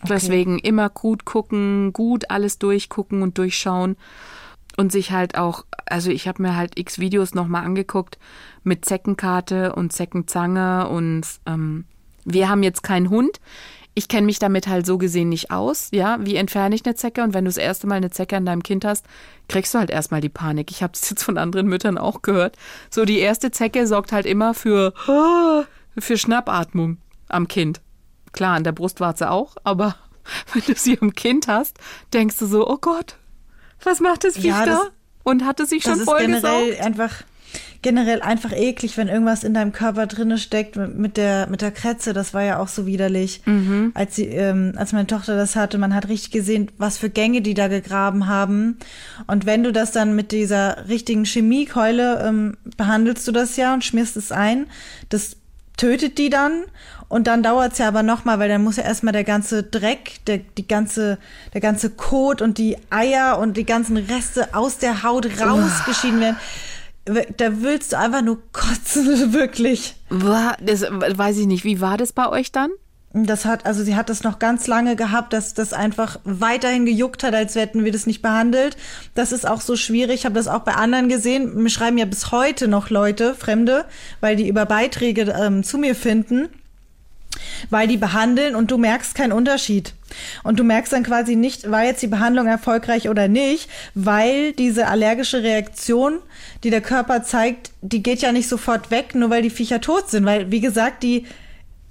Deswegen 0.09 0.59
immer 0.59 0.91
gut 0.91 1.25
gucken, 1.25 1.93
gut 1.93 2.31
alles 2.31 2.59
durchgucken 2.59 3.23
und 3.23 3.39
durchschauen. 3.39 3.97
Und 4.77 4.93
sich 4.93 5.11
halt 5.11 5.37
auch, 5.37 5.65
also 5.87 6.11
ich 6.11 6.29
habe 6.29 6.43
mir 6.43 6.57
halt 6.57 6.79
x 6.79 6.99
Videos 6.99 7.35
nochmal 7.35 7.65
angeguckt 7.65 8.19
mit 8.63 8.85
Zeckenkarte 8.85 9.75
und 9.75 9.93
Zeckenzange 9.93 10.89
und 10.89 11.23
ähm, 11.47 11.85
wir 12.25 12.49
haben 12.49 12.63
jetzt 12.63 12.83
keinen 12.83 13.11
Hund. 13.11 13.41
Ich 13.95 14.07
kenne 14.09 14.25
mich 14.27 14.39
damit 14.39 14.69
halt 14.69 14.87
so 14.87 14.99
gesehen 14.99 15.29
nicht 15.31 15.51
aus, 15.51 15.89
ja, 15.93 16.17
wie 16.21 16.37
entferne 16.37 16.75
ich 16.75 16.85
eine 16.87 16.95
Zecke 16.95 17.23
und 17.23 17.35
wenn 17.35 17.45
du 17.45 17.49
das 17.49 17.57
erste 17.57 17.87
Mal 17.89 17.97
eine 17.97 18.11
Zecke 18.11 18.37
an 18.37 18.47
deinem 18.47 18.63
Kind 18.63 18.85
hast, 18.85 19.05
kriegst 19.49 19.75
du 19.75 19.79
halt 19.79 19.91
erstmal 19.91 20.21
die 20.21 20.29
Panik. 20.29 20.71
Ich 20.71 20.83
habe 20.83 20.93
es 20.95 21.11
jetzt 21.11 21.25
von 21.25 21.37
anderen 21.39 21.67
Müttern 21.67 21.99
auch 21.99 22.23
gehört. 22.23 22.57
So 22.89 23.05
die 23.05 23.19
erste 23.19 23.51
Zecke 23.51 23.87
sorgt 23.87 24.13
halt 24.13 24.27
immer 24.27 24.55
für 24.55 24.95
für 25.99 26.17
Schnappatmung 26.17 26.99
am 27.29 27.49
Kind. 27.49 27.81
Klar, 28.33 28.57
an 28.57 28.65
der 28.65 28.73
Brustwarze 28.73 29.31
auch, 29.31 29.57
aber 29.65 29.97
wenn 30.55 30.63
du 30.67 30.75
sie 30.77 30.99
am 31.01 31.13
Kind 31.15 31.49
hast, 31.49 31.77
denkst 32.13 32.39
du 32.39 32.47
so, 32.47 32.69
oh 32.69 32.79
Gott, 32.81 33.17
was 33.83 34.01
macht 34.01 34.23
das 34.25 34.35
Viech 34.37 34.45
Ja, 34.45 34.67
das- 34.67 34.79
da? 34.79 34.87
Und 35.23 35.45
hatte 35.45 35.67
sich 35.67 35.83
Das 35.83 35.93
schon 35.93 36.01
ist 36.01 36.09
voll 36.09 36.21
generell 36.21 36.71
gesaugt? 36.71 36.87
einfach 36.87 37.13
generell 37.83 38.21
einfach 38.21 38.53
eklig, 38.53 38.97
wenn 38.97 39.09
irgendwas 39.09 39.43
in 39.43 39.55
deinem 39.55 39.73
Körper 39.73 40.07
drinne 40.07 40.37
steckt 40.39 40.77
mit, 40.77 41.17
der 41.17 41.49
mit 41.49 41.63
der 41.63 41.71
Kretze. 41.71 42.13
Das 42.13 42.35
war 42.35 42.43
ja 42.43 42.59
auch 42.59 42.69
so 42.69 42.87
widerlich, 42.87 43.41
Mhm. 43.47 43.93
als 43.95 44.17
sie 44.17 44.27
ähm, 44.27 44.73
als 44.77 44.93
meine 44.93 45.07
Tochter 45.07 45.37
das 45.37 45.57
hatte. 45.57 45.79
Man 45.79 45.95
hat 45.95 46.09
richtig 46.09 46.31
gesehen, 46.31 46.71
was 46.77 46.99
für 46.99 47.09
Gänge 47.09 47.41
die 47.41 47.55
da 47.55 47.69
gegraben 47.69 48.27
haben. 48.27 48.79
Und 49.27 49.47
wenn 49.47 49.63
du 49.63 49.73
das 49.73 49.93
dann 49.93 50.15
mit 50.15 50.31
dieser 50.33 50.89
richtigen 50.89 51.25
Chemiekeule 51.25 52.23
ähm, 52.27 52.57
behandelst 52.77 53.27
du 53.27 53.33
das 53.33 53.57
ja 53.57 53.73
und 53.73 53.85
schmierst 53.85 54.17
es 54.17 54.31
ein, 54.31 54.67
das 55.09 55.37
tötet 55.77 56.19
die 56.19 56.29
dann 56.29 56.65
und 57.09 57.27
dann 57.27 57.43
dauert's 57.43 57.79
ja 57.79 57.89
aber 57.89 58.03
nochmal, 58.03 58.39
weil 58.39 58.51
dann 58.51 58.63
muss 58.63 58.77
ja 58.77 58.83
erstmal 58.85 59.13
der 59.13 59.25
ganze 59.25 59.63
Dreck, 59.63 60.21
der, 60.27 60.39
die 60.39 60.69
ganze, 60.69 61.17
der 61.55 61.61
ganze 61.63 61.89
Kot 61.91 62.43
und 62.43 62.59
die 62.59 62.77
Eier 62.91 63.39
und 63.39 63.57
die 63.57 63.65
ganzen 63.65 63.97
Reste 63.97 64.55
aus 64.55 64.77
der 64.79 65.03
Haut 65.03 65.27
rausgeschieden 65.41 66.21
werden. 66.21 66.37
Da 67.37 67.63
willst 67.63 67.93
du 67.93 67.99
einfach 67.99 68.23
nur 68.23 68.39
kotzen, 68.53 69.33
wirklich. 69.33 69.97
War, 70.09 70.57
das 70.61 70.83
weiß 70.83 71.39
ich 71.39 71.47
nicht. 71.47 71.65
Wie 71.65 71.81
war 71.81 71.97
das 71.97 72.13
bei 72.13 72.29
euch 72.29 72.53
dann? 72.53 72.71
Das 73.13 73.45
hat, 73.45 73.67
also 73.67 73.83
sie 73.83 73.97
hat 73.97 74.09
das 74.09 74.23
noch 74.23 74.39
ganz 74.39 74.69
lange 74.69 74.95
gehabt, 74.95 75.33
dass 75.33 75.53
das 75.53 75.73
einfach 75.73 76.21
weiterhin 76.23 76.87
gejuckt 76.87 77.25
hat, 77.25 77.35
als 77.35 77.57
hätten 77.57 77.85
wir 77.85 77.91
das 77.91 78.07
nicht 78.07 78.23
behandelt. 78.23 78.77
Das 79.17 79.33
ist 79.33 79.49
auch 79.49 79.61
so 79.61 79.75
schwierig. 79.75 80.21
Ich 80.21 80.25
habe 80.25 80.37
das 80.37 80.47
auch 80.47 80.61
bei 80.61 80.75
anderen 80.75 81.09
gesehen. 81.09 81.61
Mir 81.61 81.71
schreiben 81.71 81.99
ja 81.99 82.05
bis 82.05 82.31
heute 82.31 82.69
noch 82.69 82.89
Leute, 82.89 83.35
Fremde, 83.35 83.85
weil 84.21 84.37
die 84.37 84.47
über 84.47 84.65
Beiträge 84.65 85.23
ähm, 85.23 85.65
zu 85.65 85.79
mir 85.79 85.97
finden, 85.97 86.49
weil 87.71 87.87
die 87.89 87.97
behandeln 87.97 88.55
und 88.57 88.71
du 88.71 88.79
merkst 88.79 89.15
keinen 89.15 89.33
Unterschied. 89.33 89.95
Und 90.43 90.59
du 90.59 90.65
merkst 90.65 90.93
dann 90.93 91.05
quasi 91.05 91.37
nicht, 91.37 91.71
war 91.71 91.85
jetzt 91.85 92.03
die 92.03 92.07
Behandlung 92.09 92.47
erfolgreich 92.47 93.09
oder 93.09 93.29
nicht, 93.29 93.69
weil 93.95 94.53
diese 94.53 94.89
allergische 94.89 95.43
Reaktion, 95.43 96.19
die 96.65 96.71
der 96.71 96.81
Körper 96.81 97.23
zeigt, 97.23 97.71
die 97.81 98.03
geht 98.03 98.21
ja 98.23 98.33
nicht 98.33 98.49
sofort 98.49 98.91
weg, 98.91 99.15
nur 99.15 99.31
weil 99.31 99.43
die 99.43 99.51
Viecher 99.51 99.81
tot 99.81 100.11
sind. 100.11 100.25
Weil, 100.25 100.51
wie 100.51 100.61
gesagt, 100.61 101.03
die 101.05 101.27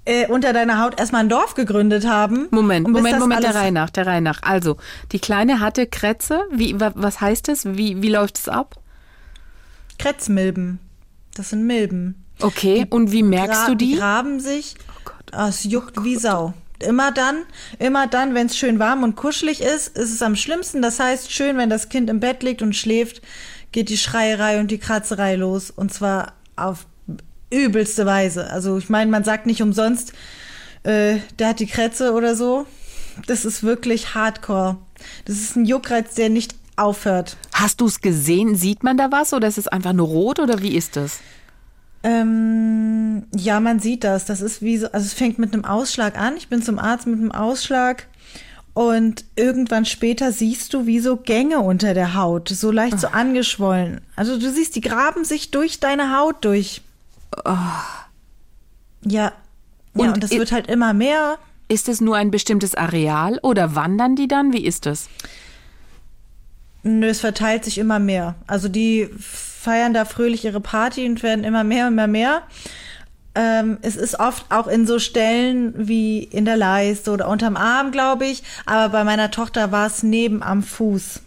äh, 0.04 0.26
unter 0.26 0.52
deiner 0.52 0.82
Haut 0.82 0.98
erstmal 0.98 1.22
ein 1.22 1.28
Dorf 1.28 1.54
gegründet 1.54 2.06
haben. 2.06 2.48
Moment, 2.50 2.88
Moment, 2.88 3.18
Moment, 3.18 3.42
der 3.42 3.54
Reihe 3.54 3.72
nach, 3.72 3.90
der 3.90 4.06
Reihe 4.06 4.20
nach. 4.22 4.42
Also, 4.42 4.76
die 5.12 5.18
Kleine 5.18 5.60
hatte 5.60 5.86
Krätze. 5.86 6.42
Wie, 6.50 6.78
wa- 6.80 6.92
was 6.94 7.20
heißt 7.20 7.48
das? 7.48 7.64
Wie, 7.64 8.02
wie 8.02 8.08
läuft 8.10 8.38
es 8.38 8.48
ab? 8.48 8.76
Kretzmilben. 9.98 10.78
Das 11.34 11.50
sind 11.50 11.64
Milben. 11.66 12.24
Okay, 12.40 12.86
und 12.90 13.12
wie 13.12 13.22
merkst 13.22 13.68
du 13.68 13.74
die? 13.74 13.94
Oh 13.96 13.98
graben 13.98 14.40
sich. 14.40 14.74
Ah, 15.04 15.12
es 15.32 15.64
juckt 15.64 16.02
wie 16.04 16.16
Sau. 16.16 16.54
Immer 16.80 17.12
dann, 17.12 17.42
immer 17.78 18.06
dann, 18.06 18.34
wenn 18.34 18.46
es 18.46 18.56
schön 18.56 18.78
warm 18.78 19.02
und 19.02 19.14
kuschelig 19.14 19.60
ist, 19.60 19.98
ist 19.98 20.14
es 20.14 20.22
am 20.22 20.34
schlimmsten. 20.34 20.80
Das 20.80 20.98
heißt, 20.98 21.30
schön, 21.30 21.58
wenn 21.58 21.68
das 21.68 21.90
Kind 21.90 22.08
im 22.08 22.20
Bett 22.20 22.42
liegt 22.42 22.62
und 22.62 22.74
schläft, 22.74 23.20
geht 23.70 23.90
die 23.90 23.98
Schreierei 23.98 24.60
und 24.60 24.70
die 24.70 24.78
Kratzerei 24.78 25.36
los. 25.36 25.70
Und 25.70 25.92
zwar 25.92 26.32
auf 26.56 26.86
übelste 27.50 28.06
Weise. 28.06 28.50
Also 28.50 28.78
ich 28.78 28.88
meine, 28.88 29.10
man 29.10 29.24
sagt 29.24 29.46
nicht 29.46 29.62
umsonst, 29.62 30.12
äh, 30.84 31.18
der 31.38 31.48
hat 31.48 31.60
die 31.60 31.66
Krätze 31.66 32.12
oder 32.12 32.34
so. 32.34 32.66
Das 33.26 33.44
ist 33.44 33.62
wirklich 33.62 34.14
Hardcore. 34.14 34.78
Das 35.26 35.36
ist 35.36 35.56
ein 35.56 35.64
Juckreiz, 35.66 36.14
der 36.14 36.30
nicht 36.30 36.54
aufhört. 36.76 37.36
Hast 37.52 37.80
du 37.80 37.86
es 37.86 38.00
gesehen? 38.00 38.54
Sieht 38.54 38.82
man 38.82 38.96
da 38.96 39.10
was 39.10 39.32
oder 39.32 39.48
ist 39.48 39.58
es 39.58 39.68
einfach 39.68 39.92
nur 39.92 40.08
rot 40.08 40.38
oder 40.38 40.62
wie 40.62 40.74
ist 40.74 40.96
das? 40.96 41.20
Ähm, 42.02 43.24
ja, 43.34 43.60
man 43.60 43.78
sieht 43.80 44.04
das. 44.04 44.24
Das 44.24 44.40
ist 44.40 44.62
wie 44.62 44.78
so, 44.78 44.86
also 44.86 45.04
es 45.04 45.12
fängt 45.12 45.38
mit 45.38 45.52
einem 45.52 45.64
Ausschlag 45.64 46.18
an. 46.18 46.36
Ich 46.36 46.48
bin 46.48 46.62
zum 46.62 46.78
Arzt 46.78 47.06
mit 47.06 47.18
einem 47.18 47.32
Ausschlag 47.32 48.06
und 48.72 49.24
irgendwann 49.36 49.84
später 49.84 50.32
siehst 50.32 50.72
du 50.72 50.86
wie 50.86 51.00
so 51.00 51.16
Gänge 51.16 51.58
unter 51.60 51.92
der 51.92 52.14
Haut, 52.14 52.48
so 52.48 52.70
leicht 52.70 53.00
so 53.00 53.08
angeschwollen. 53.08 54.00
Also 54.16 54.38
du 54.38 54.50
siehst, 54.50 54.76
die 54.76 54.80
graben 54.80 55.24
sich 55.24 55.50
durch 55.50 55.80
deine 55.80 56.16
Haut 56.16 56.44
durch. 56.44 56.82
Ja. 59.04 59.32
Und 59.92 60.04
ja, 60.04 60.12
und 60.12 60.22
das 60.22 60.30
wird 60.30 60.52
halt 60.52 60.68
immer 60.68 60.94
mehr. 60.94 61.38
Ist 61.68 61.88
es 61.88 62.00
nur 62.00 62.16
ein 62.16 62.30
bestimmtes 62.30 62.74
Areal 62.74 63.38
oder 63.42 63.74
wandern 63.74 64.16
die 64.16 64.28
dann? 64.28 64.52
Wie 64.52 64.64
ist 64.64 64.86
das? 64.86 65.08
Nö, 66.82 67.08
es 67.08 67.20
verteilt 67.20 67.64
sich 67.64 67.78
immer 67.78 67.98
mehr. 67.98 68.36
Also 68.46 68.68
die 68.68 69.08
feiern 69.60 69.92
da 69.92 70.06
fröhlich 70.06 70.44
ihre 70.46 70.60
Party 70.60 71.06
und 71.06 71.22
werden 71.22 71.44
immer 71.44 71.64
mehr 71.64 71.86
und 71.86 71.92
immer 71.92 72.06
mehr. 72.06 72.42
Ähm, 73.34 73.76
es 73.82 73.96
ist 73.96 74.18
oft 74.18 74.46
auch 74.50 74.66
in 74.66 74.86
so 74.86 74.98
Stellen 74.98 75.74
wie 75.76 76.22
in 76.22 76.46
der 76.46 76.56
Leiste 76.56 77.10
oder 77.10 77.28
unterm 77.28 77.56
Arm, 77.56 77.92
glaube 77.92 78.24
ich. 78.24 78.42
Aber 78.64 78.88
bei 78.88 79.04
meiner 79.04 79.30
Tochter 79.30 79.70
war 79.70 79.86
es 79.86 80.02
neben 80.02 80.42
am 80.42 80.62
Fuß. 80.62 81.20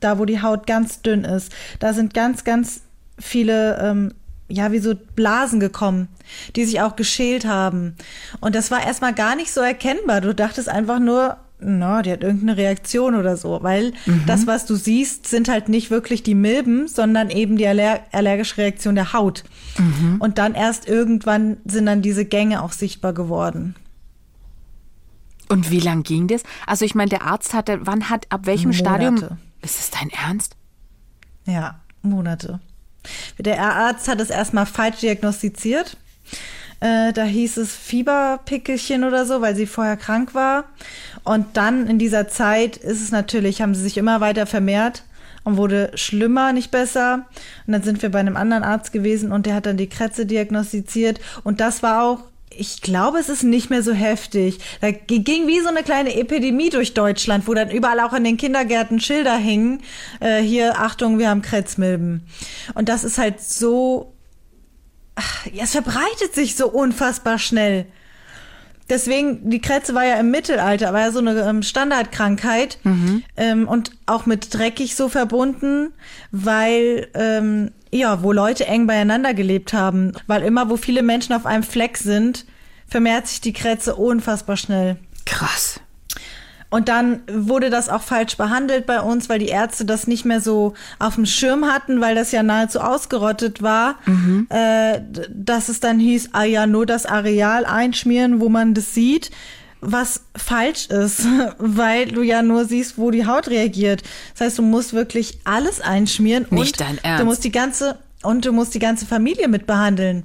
Da, 0.00 0.18
wo 0.18 0.26
die 0.26 0.42
Haut 0.42 0.66
ganz 0.66 1.00
dünn 1.00 1.24
ist. 1.24 1.50
Da 1.78 1.94
sind 1.94 2.12
ganz, 2.12 2.44
ganz 2.44 2.82
viele, 3.18 3.78
ähm, 3.78 4.12
ja, 4.48 4.70
wie 4.70 4.78
so 4.78 4.94
Blasen 5.16 5.58
gekommen, 5.58 6.08
die 6.56 6.66
sich 6.66 6.82
auch 6.82 6.94
geschält 6.94 7.46
haben. 7.46 7.96
Und 8.40 8.54
das 8.54 8.70
war 8.70 8.86
erstmal 8.86 9.14
gar 9.14 9.34
nicht 9.34 9.50
so 9.50 9.62
erkennbar. 9.62 10.20
Du 10.20 10.34
dachtest 10.34 10.68
einfach 10.68 10.98
nur, 10.98 11.38
na, 11.60 12.02
die 12.02 12.12
hat 12.12 12.22
irgendeine 12.22 12.56
Reaktion 12.56 13.14
oder 13.14 13.36
so, 13.36 13.58
weil 13.62 13.92
das, 14.26 14.46
was 14.46 14.64
du 14.64 14.76
siehst, 14.76 15.26
sind 15.26 15.48
halt 15.48 15.68
nicht 15.68 15.90
wirklich 15.90 16.22
die 16.22 16.34
Milben, 16.36 16.86
sondern 16.86 17.30
eben 17.30 17.56
die 17.56 17.66
aller 17.66 18.00
allergische 18.12 18.58
Reaktion 18.58 18.94
der 18.94 19.12
Haut. 19.12 19.44
Und 20.20 20.38
dann 20.38 20.54
erst 20.54 20.88
irgendwann 20.88 21.56
sind 21.64 21.86
dann 21.86 22.00
diese 22.02 22.24
Gänge 22.24 22.62
auch 22.62 22.72
sichtbar 22.72 23.12
geworden. 23.12 23.74
Und 25.48 25.70
wie 25.70 25.80
lang 25.80 26.02
ging 26.02 26.28
das? 26.28 26.42
Also 26.66 26.84
ich 26.84 26.94
meine, 26.94 27.08
der 27.08 27.22
Arzt 27.22 27.54
hatte, 27.54 27.80
wann 27.82 28.10
hat, 28.10 28.26
ab 28.30 28.42
welchem 28.44 28.72
Stadium? 28.72 29.14
Monate. 29.14 29.38
Ist 29.62 29.80
es 29.80 29.90
dein 29.90 30.10
Ernst? 30.10 30.56
Ja, 31.46 31.80
Monate. 32.02 32.60
Der 33.38 33.60
Arzt 33.60 34.08
hat 34.08 34.20
es 34.20 34.30
erstmal 34.30 34.66
falsch 34.66 35.00
diagnostiziert. 35.00 35.96
Äh, 36.80 37.12
da 37.12 37.24
hieß 37.24 37.56
es 37.56 37.74
Fieberpickelchen 37.74 39.04
oder 39.04 39.26
so, 39.26 39.40
weil 39.40 39.56
sie 39.56 39.66
vorher 39.66 39.96
krank 39.96 40.34
war. 40.34 40.64
Und 41.24 41.56
dann 41.56 41.86
in 41.86 41.98
dieser 41.98 42.28
Zeit 42.28 42.76
ist 42.76 43.02
es 43.02 43.10
natürlich, 43.10 43.60
haben 43.60 43.74
sie 43.74 43.82
sich 43.82 43.98
immer 43.98 44.20
weiter 44.20 44.46
vermehrt 44.46 45.02
und 45.44 45.56
wurde 45.56 45.90
schlimmer, 45.94 46.52
nicht 46.52 46.70
besser. 46.70 47.26
Und 47.66 47.72
dann 47.72 47.82
sind 47.82 48.02
wir 48.02 48.10
bei 48.10 48.20
einem 48.20 48.36
anderen 48.36 48.62
Arzt 48.62 48.92
gewesen 48.92 49.32
und 49.32 49.46
der 49.46 49.54
hat 49.54 49.66
dann 49.66 49.76
die 49.76 49.88
Krätze 49.88 50.26
diagnostiziert. 50.26 51.20
Und 51.42 51.60
das 51.60 51.82
war 51.82 52.04
auch, 52.04 52.20
ich 52.50 52.80
glaube, 52.80 53.18
es 53.18 53.28
ist 53.28 53.42
nicht 53.42 53.70
mehr 53.70 53.82
so 53.82 53.92
heftig. 53.92 54.58
Da 54.80 54.90
ging 54.90 55.46
wie 55.46 55.60
so 55.60 55.68
eine 55.68 55.82
kleine 55.82 56.14
Epidemie 56.14 56.70
durch 56.70 56.94
Deutschland, 56.94 57.46
wo 57.46 57.54
dann 57.54 57.70
überall 57.70 58.00
auch 58.00 58.12
in 58.12 58.24
den 58.24 58.36
Kindergärten 58.36 59.00
Schilder 59.00 59.36
hingen. 59.36 59.82
Äh, 60.20 60.42
hier, 60.42 60.78
Achtung, 60.78 61.18
wir 61.18 61.28
haben 61.28 61.42
Krätzmilben. 61.42 62.22
Und 62.74 62.88
das 62.88 63.04
ist 63.04 63.18
halt 63.18 63.40
so 63.40 64.12
ach, 65.18 65.46
ja, 65.52 65.64
es 65.64 65.72
verbreitet 65.72 66.34
sich 66.34 66.56
so 66.56 66.68
unfassbar 66.68 67.38
schnell. 67.38 67.86
Deswegen, 68.88 69.50
die 69.50 69.60
Krätze 69.60 69.94
war 69.94 70.04
ja 70.04 70.14
im 70.14 70.30
Mittelalter, 70.30 70.94
war 70.94 71.00
ja 71.00 71.10
so 71.10 71.18
eine 71.18 71.38
ähm, 71.42 71.62
Standardkrankheit 71.62 72.78
ähm, 73.36 73.68
und 73.68 73.90
auch 74.06 74.24
mit 74.24 74.54
dreckig 74.54 74.94
so 74.94 75.10
verbunden, 75.10 75.92
weil 76.30 77.08
ähm, 77.12 77.72
ja, 77.90 78.22
wo 78.22 78.32
Leute 78.32 78.66
eng 78.66 78.86
beieinander 78.86 79.34
gelebt 79.34 79.74
haben, 79.74 80.12
weil 80.26 80.42
immer, 80.42 80.70
wo 80.70 80.78
viele 80.78 81.02
Menschen 81.02 81.34
auf 81.34 81.44
einem 81.44 81.64
Fleck 81.64 81.98
sind, 81.98 82.46
vermehrt 82.86 83.26
sich 83.26 83.42
die 83.42 83.52
Krätze 83.52 83.94
unfassbar 83.94 84.56
schnell. 84.56 84.96
Krass. 85.26 85.80
Und 86.70 86.88
dann 86.88 87.20
wurde 87.32 87.70
das 87.70 87.88
auch 87.88 88.02
falsch 88.02 88.36
behandelt 88.36 88.84
bei 88.84 89.00
uns, 89.00 89.28
weil 89.30 89.38
die 89.38 89.48
Ärzte 89.48 89.86
das 89.86 90.06
nicht 90.06 90.26
mehr 90.26 90.40
so 90.42 90.74
auf 90.98 91.14
dem 91.14 91.24
Schirm 91.24 91.64
hatten, 91.66 92.00
weil 92.02 92.14
das 92.14 92.30
ja 92.30 92.42
nahezu 92.42 92.80
ausgerottet 92.80 93.62
war, 93.62 93.94
äh, 94.50 95.00
d- 95.00 95.28
dass 95.30 95.68
es 95.70 95.80
dann 95.80 95.98
hieß, 95.98 96.30
ah 96.32 96.44
ja, 96.44 96.66
nur 96.66 96.84
das 96.84 97.06
Areal 97.06 97.64
einschmieren, 97.64 98.40
wo 98.40 98.48
man 98.50 98.74
das 98.74 98.92
sieht, 98.92 99.30
was 99.80 100.24
falsch 100.36 100.88
ist, 100.88 101.26
weil 101.58 102.06
du 102.08 102.20
ja 102.22 102.42
nur 102.42 102.66
siehst, 102.66 102.98
wo 102.98 103.10
die 103.10 103.26
Haut 103.26 103.48
reagiert. 103.48 104.02
Das 104.34 104.46
heißt, 104.48 104.58
du 104.58 104.62
musst 104.62 104.92
wirklich 104.92 105.38
alles 105.44 105.80
einschmieren 105.80 106.46
Nicht 106.50 106.78
und 106.78 106.86
dein 106.86 106.98
Ernst. 107.02 107.22
du 107.22 107.24
musst 107.24 107.44
die 107.44 107.52
ganze 107.52 107.98
und 108.22 108.44
du 108.44 108.52
musst 108.52 108.74
die 108.74 108.78
ganze 108.80 109.06
Familie 109.06 109.48
mit 109.48 109.66
behandeln. 109.66 110.24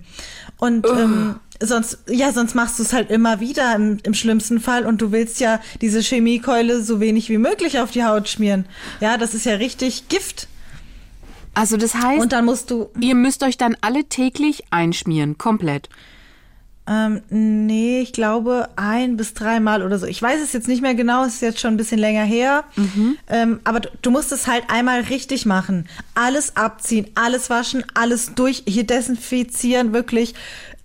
Und 0.58 0.86
ähm, 0.88 1.36
sonst, 1.62 2.00
ja, 2.08 2.32
sonst 2.32 2.56
machst 2.56 2.80
du 2.80 2.84
es 2.84 2.94
halt 2.94 3.10
immer 3.12 3.40
wieder 3.40 3.76
im, 3.76 4.00
im 4.04 4.14
schlimmsten 4.14 4.60
Fall 4.60 4.86
und 4.86 5.02
du 5.02 5.12
willst 5.12 5.40
ja 5.40 5.60
diese 5.82 6.02
Chemiekeule 6.02 6.82
so 6.82 7.00
wenig 7.00 7.30
wie 7.30 7.38
möglich 7.38 7.80
auf 7.80 7.92
die 7.92 8.04
Haut 8.04 8.28
schmieren. 8.30 8.66
Ja, 9.00 9.18
das 9.18 9.34
ist 9.34 9.46
ja 9.46 9.56
richtig 9.56 10.08
Gift. 10.10 10.48
Also 11.54 11.78
das 11.78 11.94
heißt, 11.96 12.22
Und 12.22 12.34
dann 12.34 12.46
musst 12.46 12.72
du, 12.72 12.90
ihr 13.00 13.16
müsst 13.16 13.44
euch 13.44 13.58
dann 13.58 13.78
alle 13.82 14.06
täglich 14.06 14.64
einschmieren, 14.72 15.38
komplett. 15.38 15.88
ähm, 16.88 17.22
nee, 17.30 18.02
ich 18.02 18.12
glaube 18.12 18.68
ein 18.76 19.16
bis 19.18 19.36
dreimal 19.36 19.84
oder 19.84 20.00
so. 20.00 20.08
Ich 20.08 20.20
weiß 20.22 20.42
es 20.42 20.52
jetzt 20.52 20.68
nicht 20.68 20.82
mehr 20.82 20.96
genau, 20.96 21.24
es 21.24 21.36
ist 21.36 21.42
jetzt 21.42 21.60
schon 21.60 21.76
ein 21.76 21.78
bisschen 21.78 22.00
länger 22.00 22.24
her. 22.24 22.64
Ähm, 23.30 23.60
aber 23.64 23.82
du, 23.82 23.90
du 24.02 24.10
musst 24.12 24.32
es 24.32 24.48
halt 24.48 24.64
einmal 24.68 25.02
richtig 25.02 25.46
machen. 25.46 25.88
Alles 26.16 26.58
abziehen, 26.58 27.06
alles 27.16 27.50
waschen, 27.52 27.86
alles 27.94 28.34
durch, 28.34 28.64
hier 28.68 28.86
desinfizieren, 28.86 29.94
wirklich 29.94 30.34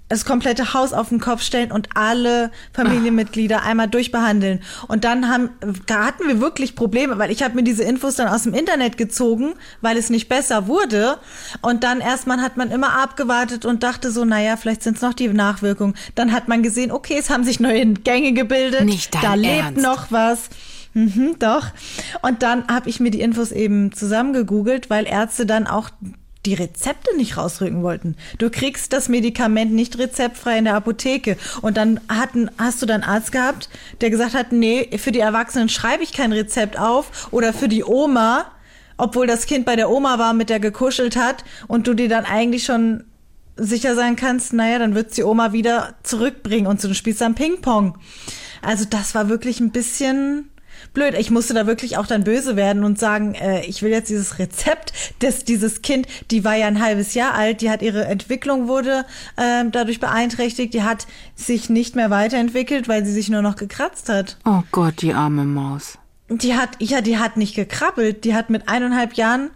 das 0.09 0.25
komplette 0.25 0.73
Haus 0.75 0.93
auf 0.93 1.11
den 1.11 1.21
Kopf 1.21 1.43
stellen 1.43 1.71
und 1.71 1.91
alle 1.95 2.51
Familienmitglieder 2.73 3.63
einmal 3.63 3.89
durchbehandeln. 3.89 4.61
Und 4.89 5.05
dann 5.05 5.29
haben, 5.29 5.51
da 5.87 6.07
hatten 6.07 6.27
wir 6.27 6.41
wirklich 6.41 6.75
Probleme, 6.75 7.19
weil 7.19 7.31
ich 7.31 7.43
habe 7.43 7.55
mir 7.55 7.63
diese 7.63 7.85
Infos 7.85 8.15
dann 8.15 8.29
aus 8.29 8.45
dem 8.45 8.55
Internet 8.55 8.97
gezogen, 8.97 9.55
weil 9.81 9.97
es 9.97 10.09
nicht 10.11 10.29
besser 10.29 10.67
wurde. 10.67 11.19
Und 11.61 11.85
dann 11.85 12.01
erstmal 12.01 12.41
hat 12.41 12.57
man 12.57 12.71
immer 12.71 12.99
abgewartet 13.01 13.65
und 13.67 13.83
dachte 13.83 14.11
so, 14.11 14.25
naja, 14.25 14.57
vielleicht 14.57 14.83
sind 14.83 14.97
es 14.97 15.03
noch 15.03 15.15
die 15.15 15.29
Nachwirkungen. 15.29 15.95
Dann 16.15 16.33
hat 16.33 16.49
man 16.49 16.63
gesehen, 16.63 16.91
okay, 16.91 17.17
es 17.19 17.29
haben 17.29 17.45
sich 17.45 17.61
neue 17.61 17.87
Gänge 17.87 18.33
gebildet. 18.33 18.85
Nicht 18.85 19.15
dein 19.15 19.23
da 19.23 19.35
lebt 19.35 19.65
Ernst. 19.65 19.83
noch 19.83 20.11
was. 20.11 20.49
Mhm, 20.95 21.37
doch. 21.39 21.67
Und 22.23 22.43
dann 22.43 22.67
habe 22.69 22.89
ich 22.89 22.99
mir 22.99 23.11
die 23.11 23.21
Infos 23.21 23.53
eben 23.53 23.93
zusammengegoogelt, 23.93 24.89
weil 24.89 25.07
Ärzte 25.07 25.45
dann 25.45 25.67
auch 25.67 25.91
die 26.49 26.55
Rezepte 26.55 27.15
nicht 27.15 27.37
rausrücken 27.37 27.83
wollten. 27.83 28.17
Du 28.39 28.49
kriegst 28.49 28.95
das 28.95 29.11
Medikament 29.11 29.71
nicht 29.71 29.99
rezeptfrei 29.99 30.57
in 30.57 30.65
der 30.65 30.77
Apotheke. 30.77 31.37
Und 31.61 31.77
dann 31.77 32.01
hatten, 32.09 32.51
hast 32.57 32.81
du 32.81 32.87
dann 32.87 33.03
Arzt 33.03 33.33
gehabt, 33.33 33.69
der 34.01 34.09
gesagt 34.09 34.33
hat, 34.33 34.51
nee, 34.51 34.89
für 34.97 35.13
die 35.13 35.21
Erwachsenen 35.21 35.69
schreibe 35.69 36.03
ich 36.03 36.15
kein 36.15 36.33
Rezept 36.33 36.79
auf 36.79 37.29
oder 37.33 37.53
für 37.53 37.69
die 37.69 37.85
Oma, 37.85 38.47
obwohl 38.97 39.27
das 39.27 39.45
Kind 39.45 39.67
bei 39.67 39.77
der 39.77 39.91
Oma 39.91 40.19
war, 40.19 40.33
mit 40.33 40.49
der 40.49 40.59
gekuschelt 40.59 41.17
hat 41.17 41.45
und 41.67 41.87
du 41.87 41.93
dir 41.93 42.09
dann 42.09 42.25
eigentlich 42.25 42.65
schon 42.65 43.05
sicher 43.57 43.95
sein 43.95 44.17
kannst, 44.17 44.55
naja, 44.55 44.79
dann 44.79 44.95
wird's 44.95 45.17
die 45.17 45.25
Oma 45.25 45.53
wieder 45.53 45.97
zurückbringen 46.03 46.67
und 46.67 46.81
so, 46.81 46.95
spielst 46.95 47.21
dann 47.21 47.35
Ping-Pong. 47.35 47.99
Also 48.63 48.87
das 48.89 49.15
war 49.15 49.29
wirklich 49.29 49.61
ein 49.61 49.71
bisschen 49.71 50.49
blöd. 50.95 51.15
Ich 51.19 51.31
musste 51.31 51.55
da 51.55 51.67
wirklich 51.67 51.97
auch 51.97 52.07
dann 52.07 52.25
böse 52.25 52.57
werden 52.57 52.85
und 52.85 52.99
sagen, 52.99 53.35
äh, 53.35 53.65
ich 53.67 53.83
will 53.83 53.91
jetzt 53.91 54.11
dieses 54.11 54.39
Rezept, 54.39 54.93
dass 55.21 55.45
dieses 55.45 55.83
Kind, 55.83 56.07
die 56.31 56.45
war 56.45 56.55
ja 56.55 56.67
ein 56.67 56.83
halbes 56.83 57.15
Jahr 57.15 57.35
alt, 57.35 57.61
die 57.61 57.71
hat 57.71 57.83
ihre 57.83 58.05
Entwicklung 58.05 58.69
wurde 58.69 59.05
ähm, 59.37 59.71
dadurch 59.73 60.01
beeinträchtigt, 60.01 60.75
die 60.75 60.83
hat 60.83 61.07
sich 61.35 61.71
nicht 61.71 61.97
mehr 61.97 62.11
weiterentwickelt, 62.11 62.89
weil 62.89 63.05
sie 63.05 63.13
sich 63.13 63.29
nur 63.29 63.43
noch 63.43 63.57
gekratzt 63.57 64.09
hat. 64.09 64.37
Oh 64.45 64.63
Gott, 64.73 65.03
die 65.03 65.15
arme 65.15 65.45
Maus. 65.45 65.99
Die 66.31 66.55
hat, 66.55 66.71
ja, 66.81 67.01
die 67.01 67.19
hat 67.19 67.37
nicht 67.37 67.55
gekrabbelt. 67.55 68.25
Die 68.25 68.35
hat 68.35 68.51
mit 68.51 68.69
eineinhalb 68.69 69.15
Jahren 69.15 69.51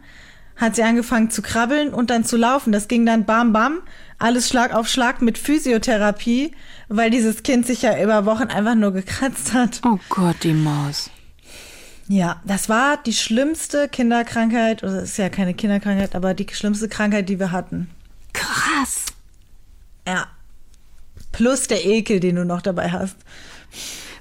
hat 0.57 0.77
sie 0.77 0.83
angefangen 0.83 1.31
zu 1.31 1.42
krabbeln 1.42 1.92
und 1.92 2.11
dann 2.11 2.25
zu 2.25 2.37
laufen. 2.37 2.73
Das 2.73 2.88
ging 2.88 3.05
dann 3.05 3.25
bam 3.25 3.53
bam, 3.53 3.81
alles 4.18 4.49
Schlag 4.49 4.75
auf 4.75 4.88
Schlag 4.88 5.21
mit 5.23 5.38
Physiotherapie, 5.38 6.53
weil 6.88 7.11
dieses 7.11 7.42
Kind 7.42 7.66
sich 7.66 7.83
ja 7.83 8.01
über 8.01 8.25
Wochen 8.27 8.45
einfach 8.45 8.75
nur 8.75 8.92
gekratzt 8.92 9.53
hat. 9.55 9.81
Oh 9.85 9.99
Gott, 10.09 10.37
die 10.42 10.55
Maus. 10.55 11.11
Ja, 12.12 12.42
das 12.44 12.68
war 12.68 12.98
die 12.98 13.14
schlimmste 13.14 13.88
Kinderkrankheit, 13.88 14.83
oder 14.83 14.96
es 14.96 15.12
ist 15.12 15.16
ja 15.16 15.31
keine 15.31 15.55
Kinderkrankheit, 15.55 16.14
aber 16.14 16.35
die 16.35 16.46
schlimmste 16.53 16.87
Krankheit, 16.87 17.31
die 17.31 17.40
wir 17.40 17.53
hatten. 17.53 17.88
Krass. 18.35 19.07
Ja. 20.07 20.27
Plus 21.33 21.68
der 21.68 21.87
Ekel, 21.87 22.20
den 22.20 22.37
du 22.37 22.44
noch 22.44 22.61
dabei 22.61 22.90
hast. 22.90 23.16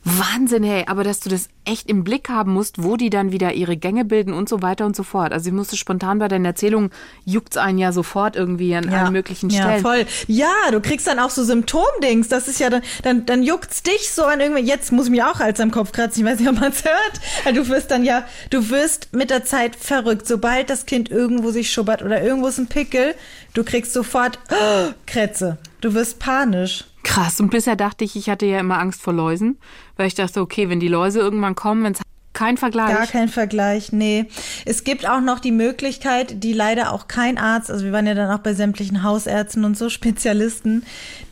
Wahnsinn, 0.03 0.63
hey, 0.63 0.85
aber 0.87 1.03
dass 1.03 1.19
du 1.19 1.29
das 1.29 1.47
echt 1.63 1.87
im 1.87 2.03
Blick 2.03 2.27
haben 2.29 2.53
musst, 2.53 2.83
wo 2.83 2.97
die 2.97 3.11
dann 3.11 3.31
wieder 3.31 3.53
ihre 3.53 3.77
Gänge 3.77 4.03
bilden 4.03 4.33
und 4.33 4.49
so 4.49 4.63
weiter 4.63 4.87
und 4.87 4.95
so 4.95 5.03
fort. 5.03 5.31
Also 5.31 5.49
ich 5.49 5.53
musste 5.53 5.77
spontan 5.77 6.17
bei 6.17 6.27
deiner 6.27 6.49
Erzählung, 6.49 6.89
juckt's 7.23 7.55
einen 7.55 7.77
ja 7.77 7.91
sofort 7.91 8.35
irgendwie 8.35 8.75
an 8.75 8.89
allen 8.89 9.13
möglichen 9.13 9.51
ja, 9.51 9.61
Stellen. 9.61 9.81
voll. 9.81 10.05
Ja, 10.25 10.71
du 10.71 10.81
kriegst 10.81 11.05
dann 11.05 11.19
auch 11.19 11.29
so 11.29 11.43
Symptomdings. 11.43 12.29
Das 12.29 12.47
ist 12.47 12.59
ja 12.59 12.71
dann, 12.71 12.81
dann, 13.03 13.25
dann 13.27 13.43
juckt's 13.43 13.83
dich 13.83 14.11
so 14.11 14.23
an 14.23 14.39
irgendwie. 14.39 14.63
Jetzt 14.63 14.91
muss 14.91 15.05
ich 15.05 15.11
mich 15.11 15.23
auch 15.23 15.39
als 15.39 15.59
am 15.59 15.69
Kopf 15.69 15.91
kratzen. 15.91 16.25
Ich 16.25 16.31
weiß 16.31 16.39
nicht, 16.39 16.49
ob 16.49 16.59
man's 16.59 16.83
hört. 16.83 17.55
Du 17.55 17.67
wirst 17.67 17.91
dann 17.91 18.03
ja, 18.03 18.23
du 18.49 18.69
wirst 18.69 19.13
mit 19.13 19.29
der 19.29 19.45
Zeit 19.45 19.75
verrückt. 19.75 20.27
Sobald 20.27 20.71
das 20.71 20.87
Kind 20.87 21.11
irgendwo 21.11 21.51
sich 21.51 21.71
schubbert 21.71 22.01
oder 22.01 22.23
irgendwo 22.23 22.47
ist 22.47 22.57
ein 22.57 22.67
Pickel, 22.67 23.13
du 23.53 23.63
kriegst 23.63 23.93
sofort 23.93 24.39
oh, 24.49 24.93
Krätze. 25.05 25.59
Du 25.81 25.93
wirst 25.93 26.17
panisch. 26.17 26.85
Krass. 27.03 27.39
Und 27.39 27.49
bisher 27.49 27.75
dachte 27.75 28.03
ich, 28.03 28.15
ich 28.15 28.29
hatte 28.29 28.45
ja 28.45 28.59
immer 28.59 28.79
Angst 28.79 29.01
vor 29.01 29.13
Läusen, 29.13 29.57
weil 29.95 30.07
ich 30.07 30.15
dachte, 30.15 30.41
okay, 30.41 30.69
wenn 30.69 30.79
die 30.79 30.87
Läuse 30.87 31.19
irgendwann 31.19 31.55
kommen, 31.55 31.83
wenn 31.83 31.93
es 31.93 32.01
kein 32.33 32.57
Vergleich. 32.57 32.95
Gar 32.95 33.07
kein 33.07 33.29
Vergleich, 33.29 33.91
nee. 33.91 34.25
Es 34.65 34.83
gibt 34.83 35.07
auch 35.07 35.21
noch 35.21 35.39
die 35.39 35.51
Möglichkeit, 35.51 36.43
die 36.43 36.53
leider 36.53 36.91
auch 36.91 37.07
kein 37.07 37.37
Arzt, 37.37 37.69
also 37.69 37.85
wir 37.85 37.91
waren 37.91 38.07
ja 38.07 38.13
dann 38.13 38.31
auch 38.31 38.41
bei 38.41 38.53
sämtlichen 38.53 39.03
Hausärzten 39.03 39.65
und 39.65 39.77
so 39.77 39.89
Spezialisten, 39.91 40.83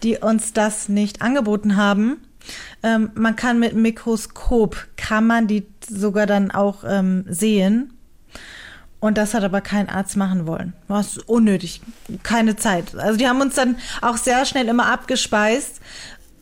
die 0.04 0.18
uns 0.18 0.54
das 0.54 0.90
nicht 0.90 1.22
angeboten 1.22 1.76
haben. 1.76 2.18
Ähm, 2.84 3.12
man 3.16 3.36
kann 3.36 3.60
mit 3.60 3.76
Mikroskop, 3.76 4.88
kann 4.98 5.26
man 5.26 5.48
die 5.48 5.68
sogar 5.88 6.26
dann 6.26 6.52
auch 6.52 6.84
ähm, 6.86 7.26
sehen. 7.28 7.94
Und 9.00 9.18
das 9.18 9.34
hat 9.34 9.44
aber 9.44 9.62
kein 9.62 9.88
Arzt 9.88 10.18
machen 10.18 10.46
wollen. 10.46 10.74
War 10.88 11.06
unnötig. 11.26 11.82
Keine 12.24 12.58
Zeit. 12.58 12.96
Also 12.96 13.18
die 13.18 13.28
haben 13.28 13.40
uns 13.40 13.56
dann 13.56 13.78
auch 14.02 14.18
sehr 14.18 14.46
schnell 14.46 14.68
immer 14.68 14.88
abgespeist, 14.88 15.80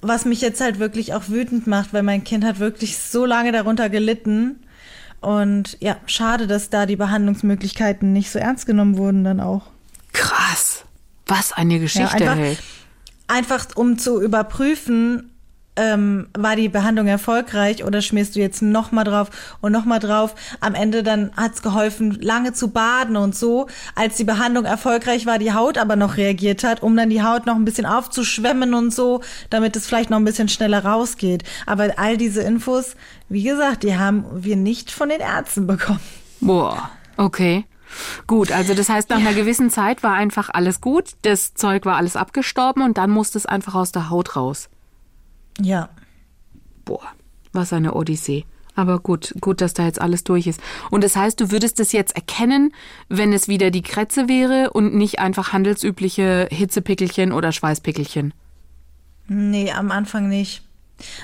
was 0.02 0.26
mich 0.26 0.42
jetzt 0.42 0.60
halt 0.62 0.80
wirklich 0.80 1.14
auch 1.14 1.30
wütend 1.30 1.68
macht, 1.68 1.94
weil 1.94 2.04
mein 2.04 2.24
Kind 2.24 2.44
hat 2.44 2.60
wirklich 2.60 2.98
so 2.98 3.26
lange 3.26 3.52
darunter 3.52 3.90
gelitten. 3.90 4.64
Und 5.22 5.78
ja, 5.80 5.98
schade, 6.06 6.48
dass 6.48 6.70
da 6.70 6.86
die 6.86 6.96
Behandlungsmöglichkeiten 6.96 8.14
nicht 8.14 8.32
so 8.32 8.40
ernst 8.40 8.66
genommen 8.66 8.98
wurden 8.98 9.24
dann 9.24 9.40
auch. 9.40 9.68
Krass. 10.14 10.84
Was 11.28 11.54
eine 11.54 11.80
Geschichte, 11.80 12.16
einfach, 12.16 12.38
hey. 12.38 12.58
Einfach 13.28 13.68
um 13.76 13.98
zu 13.98 14.22
überprüfen, 14.22 15.32
ähm, 15.78 16.28
war 16.38 16.56
die 16.56 16.70
Behandlung 16.70 17.08
erfolgreich 17.08 17.84
oder 17.84 18.02
schmierst 18.02 18.36
du 18.36 18.40
jetzt 18.40 18.62
noch 18.62 18.92
mal 18.92 19.04
drauf 19.04 19.30
und 19.62 19.72
noch 19.72 19.86
mal 19.86 20.00
drauf? 20.00 20.36
Am 20.60 20.76
Ende 20.76 21.04
dann 21.04 21.32
hat's 21.38 21.62
geholfen, 21.62 22.18
lange 22.22 22.54
zu 22.54 22.70
baden 22.70 23.16
und 23.16 23.36
so, 23.36 23.68
als 23.96 24.18
die 24.18 24.24
Behandlung 24.24 24.66
erfolgreich 24.66 25.26
war, 25.26 25.40
die 25.40 25.54
Haut 25.54 25.78
aber 25.78 25.96
noch 25.96 26.18
reagiert 26.18 26.64
hat, 26.64 26.82
um 26.82 26.98
dann 26.98 27.10
die 27.10 27.24
Haut 27.24 27.46
noch 27.46 27.56
ein 27.56 27.66
bisschen 27.66 27.86
aufzuschwemmen 27.86 28.74
und 28.74 28.94
so, 28.94 29.22
damit 29.50 29.76
es 29.76 29.88
vielleicht 29.88 30.10
noch 30.10 30.18
ein 30.18 30.26
bisschen 30.26 30.50
schneller 30.50 30.84
rausgeht. 30.84 31.44
Aber 31.66 31.94
all 31.98 32.18
diese 32.18 32.42
Infos, 32.42 32.96
wie 33.30 33.44
gesagt, 33.44 33.84
die 33.84 33.96
haben 33.96 34.26
wir 34.34 34.56
nicht 34.56 34.92
von 34.92 35.10
den 35.10 35.22
Ärzten 35.22 35.68
bekommen. 35.68 36.00
Boah, 36.42 36.90
okay. 37.18 37.66
Gut, 38.26 38.52
also 38.52 38.74
das 38.74 38.90
heißt, 38.90 39.10
nach 39.10 39.18
einer 39.18 39.34
gewissen 39.34 39.70
Zeit 39.70 40.04
war 40.04 40.14
einfach 40.14 40.50
alles 40.52 40.82
gut, 40.82 41.12
das 41.22 41.54
Zeug 41.54 41.86
war 41.86 41.96
alles 41.96 42.16
abgestorben 42.16 42.84
und 42.84 42.98
dann 42.98 43.10
musste 43.10 43.38
es 43.38 43.46
einfach 43.46 43.76
aus 43.76 43.92
der 43.92 44.10
Haut 44.10 44.36
raus. 44.36 44.70
Ja. 45.60 45.90
Boah, 46.86 47.08
was 47.52 47.74
eine 47.74 47.94
Odyssee. 47.94 48.46
Aber 48.76 49.00
gut, 49.00 49.34
gut, 49.42 49.60
dass 49.62 49.74
da 49.74 49.86
jetzt 49.86 50.00
alles 50.00 50.24
durch 50.24 50.46
ist. 50.46 50.62
Und 50.92 51.04
das 51.04 51.16
heißt, 51.16 51.40
du 51.42 51.50
würdest 51.50 51.80
es 51.80 51.94
jetzt 51.94 52.16
erkennen, 52.16 52.72
wenn 53.10 53.34
es 53.34 53.48
wieder 53.48 53.72
die 53.72 53.82
Krätze 53.82 54.30
wäre 54.30 54.70
und 54.70 54.94
nicht 54.94 55.18
einfach 55.18 55.52
handelsübliche 55.52 56.48
Hitzepickelchen 56.52 57.32
oder 57.32 57.52
Schweißpickelchen. 57.52 58.36
Nee, 59.28 59.72
am 59.72 59.90
Anfang 59.90 60.30
nicht. 60.30 60.62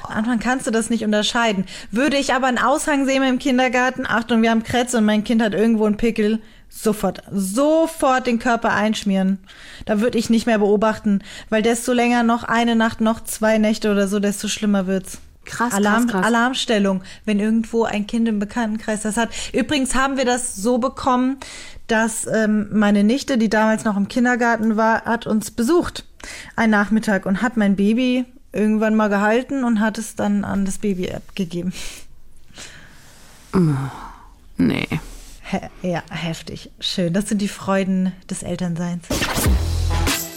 Am 0.04 0.18
Anfang 0.18 0.40
kannst 0.40 0.66
du 0.66 0.72
das 0.72 0.90
nicht 0.90 1.04
unterscheiden. 1.04 1.66
Würde 1.92 2.18
ich 2.18 2.34
aber 2.34 2.48
einen 2.48 2.58
Aushang 2.58 3.06
sehen 3.06 3.24
im 3.24 3.40
Kindergarten, 3.40 4.06
Achtung, 4.08 4.42
wir 4.42 4.50
haben 4.50 4.64
Krätze 4.64 4.98
und 4.98 5.06
mein 5.06 5.24
Kind 5.24 5.42
hat 5.42 5.54
irgendwo 5.54 5.86
einen 5.86 5.98
Pickel, 5.98 6.42
sofort, 6.74 7.24
sofort 7.32 8.28
den 8.28 8.40
Körper 8.40 8.74
einschmieren. 8.74 9.40
Da 9.86 10.02
würde 10.02 10.18
ich 10.18 10.30
nicht 10.30 10.46
mehr 10.46 10.60
beobachten, 10.60 11.20
weil 11.50 11.62
desto 11.62 11.94
länger 11.94 12.24
noch 12.24 12.44
eine 12.44 12.76
Nacht, 12.76 13.00
noch 13.00 13.24
zwei 13.24 13.58
Nächte 13.58 13.92
oder 13.92 14.08
so, 14.08 14.20
desto 14.20 14.48
schlimmer 14.48 14.88
wird's. 14.88 15.20
Krass, 15.46 15.74
Alarm, 15.74 16.04
krass, 16.08 16.12
krass. 16.12 16.26
Alarmstellung, 16.26 17.04
wenn 17.26 17.40
irgendwo 17.40 17.84
ein 17.84 18.08
Kind 18.08 18.28
im 18.30 18.40
Bekanntenkreis 18.40 19.02
das 19.02 19.18
hat. 19.18 19.30
Übrigens 19.52 19.94
haben 19.94 20.18
wir 20.18 20.26
das 20.26 20.56
so 20.56 20.78
bekommen, 20.78 21.38
dass 21.88 22.26
ähm, 22.28 22.68
meine 22.72 23.04
Nichte, 23.04 23.38
die 23.38 23.50
damals 23.50 23.84
noch 23.84 23.98
im 23.98 24.08
Kindergarten 24.08 24.78
war, 24.78 25.04
hat 25.04 25.28
uns 25.28 25.52
besucht 25.52 26.06
einen 26.56 26.72
Nachmittag 26.72 27.26
und 27.26 27.42
hat 27.42 27.58
mein 27.58 27.76
Baby 27.76 28.26
irgendwann 28.54 28.96
mal 28.96 29.10
gehalten 29.10 29.66
und 29.66 29.82
hat 29.82 29.98
es 29.98 30.16
dann 30.16 30.46
an 30.46 30.64
das 30.64 30.78
Baby 30.78 31.12
abgegeben. 31.12 31.74
Nee. 34.58 34.88
He 35.44 35.60
ja, 35.82 36.04
heftig. 36.10 36.72
Schön. 36.80 37.14
Das 37.14 37.30
sind 37.30 37.42
die 37.42 37.48
Freuden 37.48 38.14
des 38.30 38.44
Elternseins. 38.44 39.06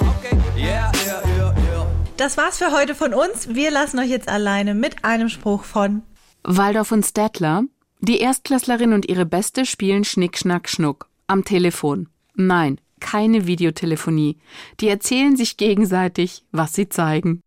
Okay, 0.01 0.37
yeah, 0.57 0.91
yeah, 1.07 1.23
yeah. 1.27 1.47
Das 2.17 2.39
war's 2.39 2.57
für 2.57 2.73
heute 2.73 2.95
von 2.95 3.13
uns. 3.13 3.55
Wir 3.55 3.71
lassen 3.71 3.99
euch 3.99 4.09
jetzt 4.09 4.29
alleine 4.29 4.75
mit 4.75 5.05
einem 5.05 5.29
Spruch 5.29 5.65
von 5.65 6.03
Waldorf 6.45 6.91
und 6.91 7.05
Städtler. 7.05 7.65
Die 8.01 8.21
Erstklässlerin 8.21 8.95
und 8.95 9.07
ihre 9.09 9.27
Beste 9.27 9.67
spielen 9.67 10.05
Schnick, 10.05 10.39
Schnack, 10.39 10.69
Schnuck. 10.69 11.09
Am 11.27 11.45
Telefon. 11.45 12.09
Nein, 12.35 12.81
keine 13.01 13.47
Videotelefonie. 13.47 14.39
Die 14.81 14.89
erzählen 14.89 15.37
sich 15.37 15.59
gegenseitig, 15.59 16.45
was 16.53 16.73
sie 16.75 16.89
zeigen. 16.89 17.43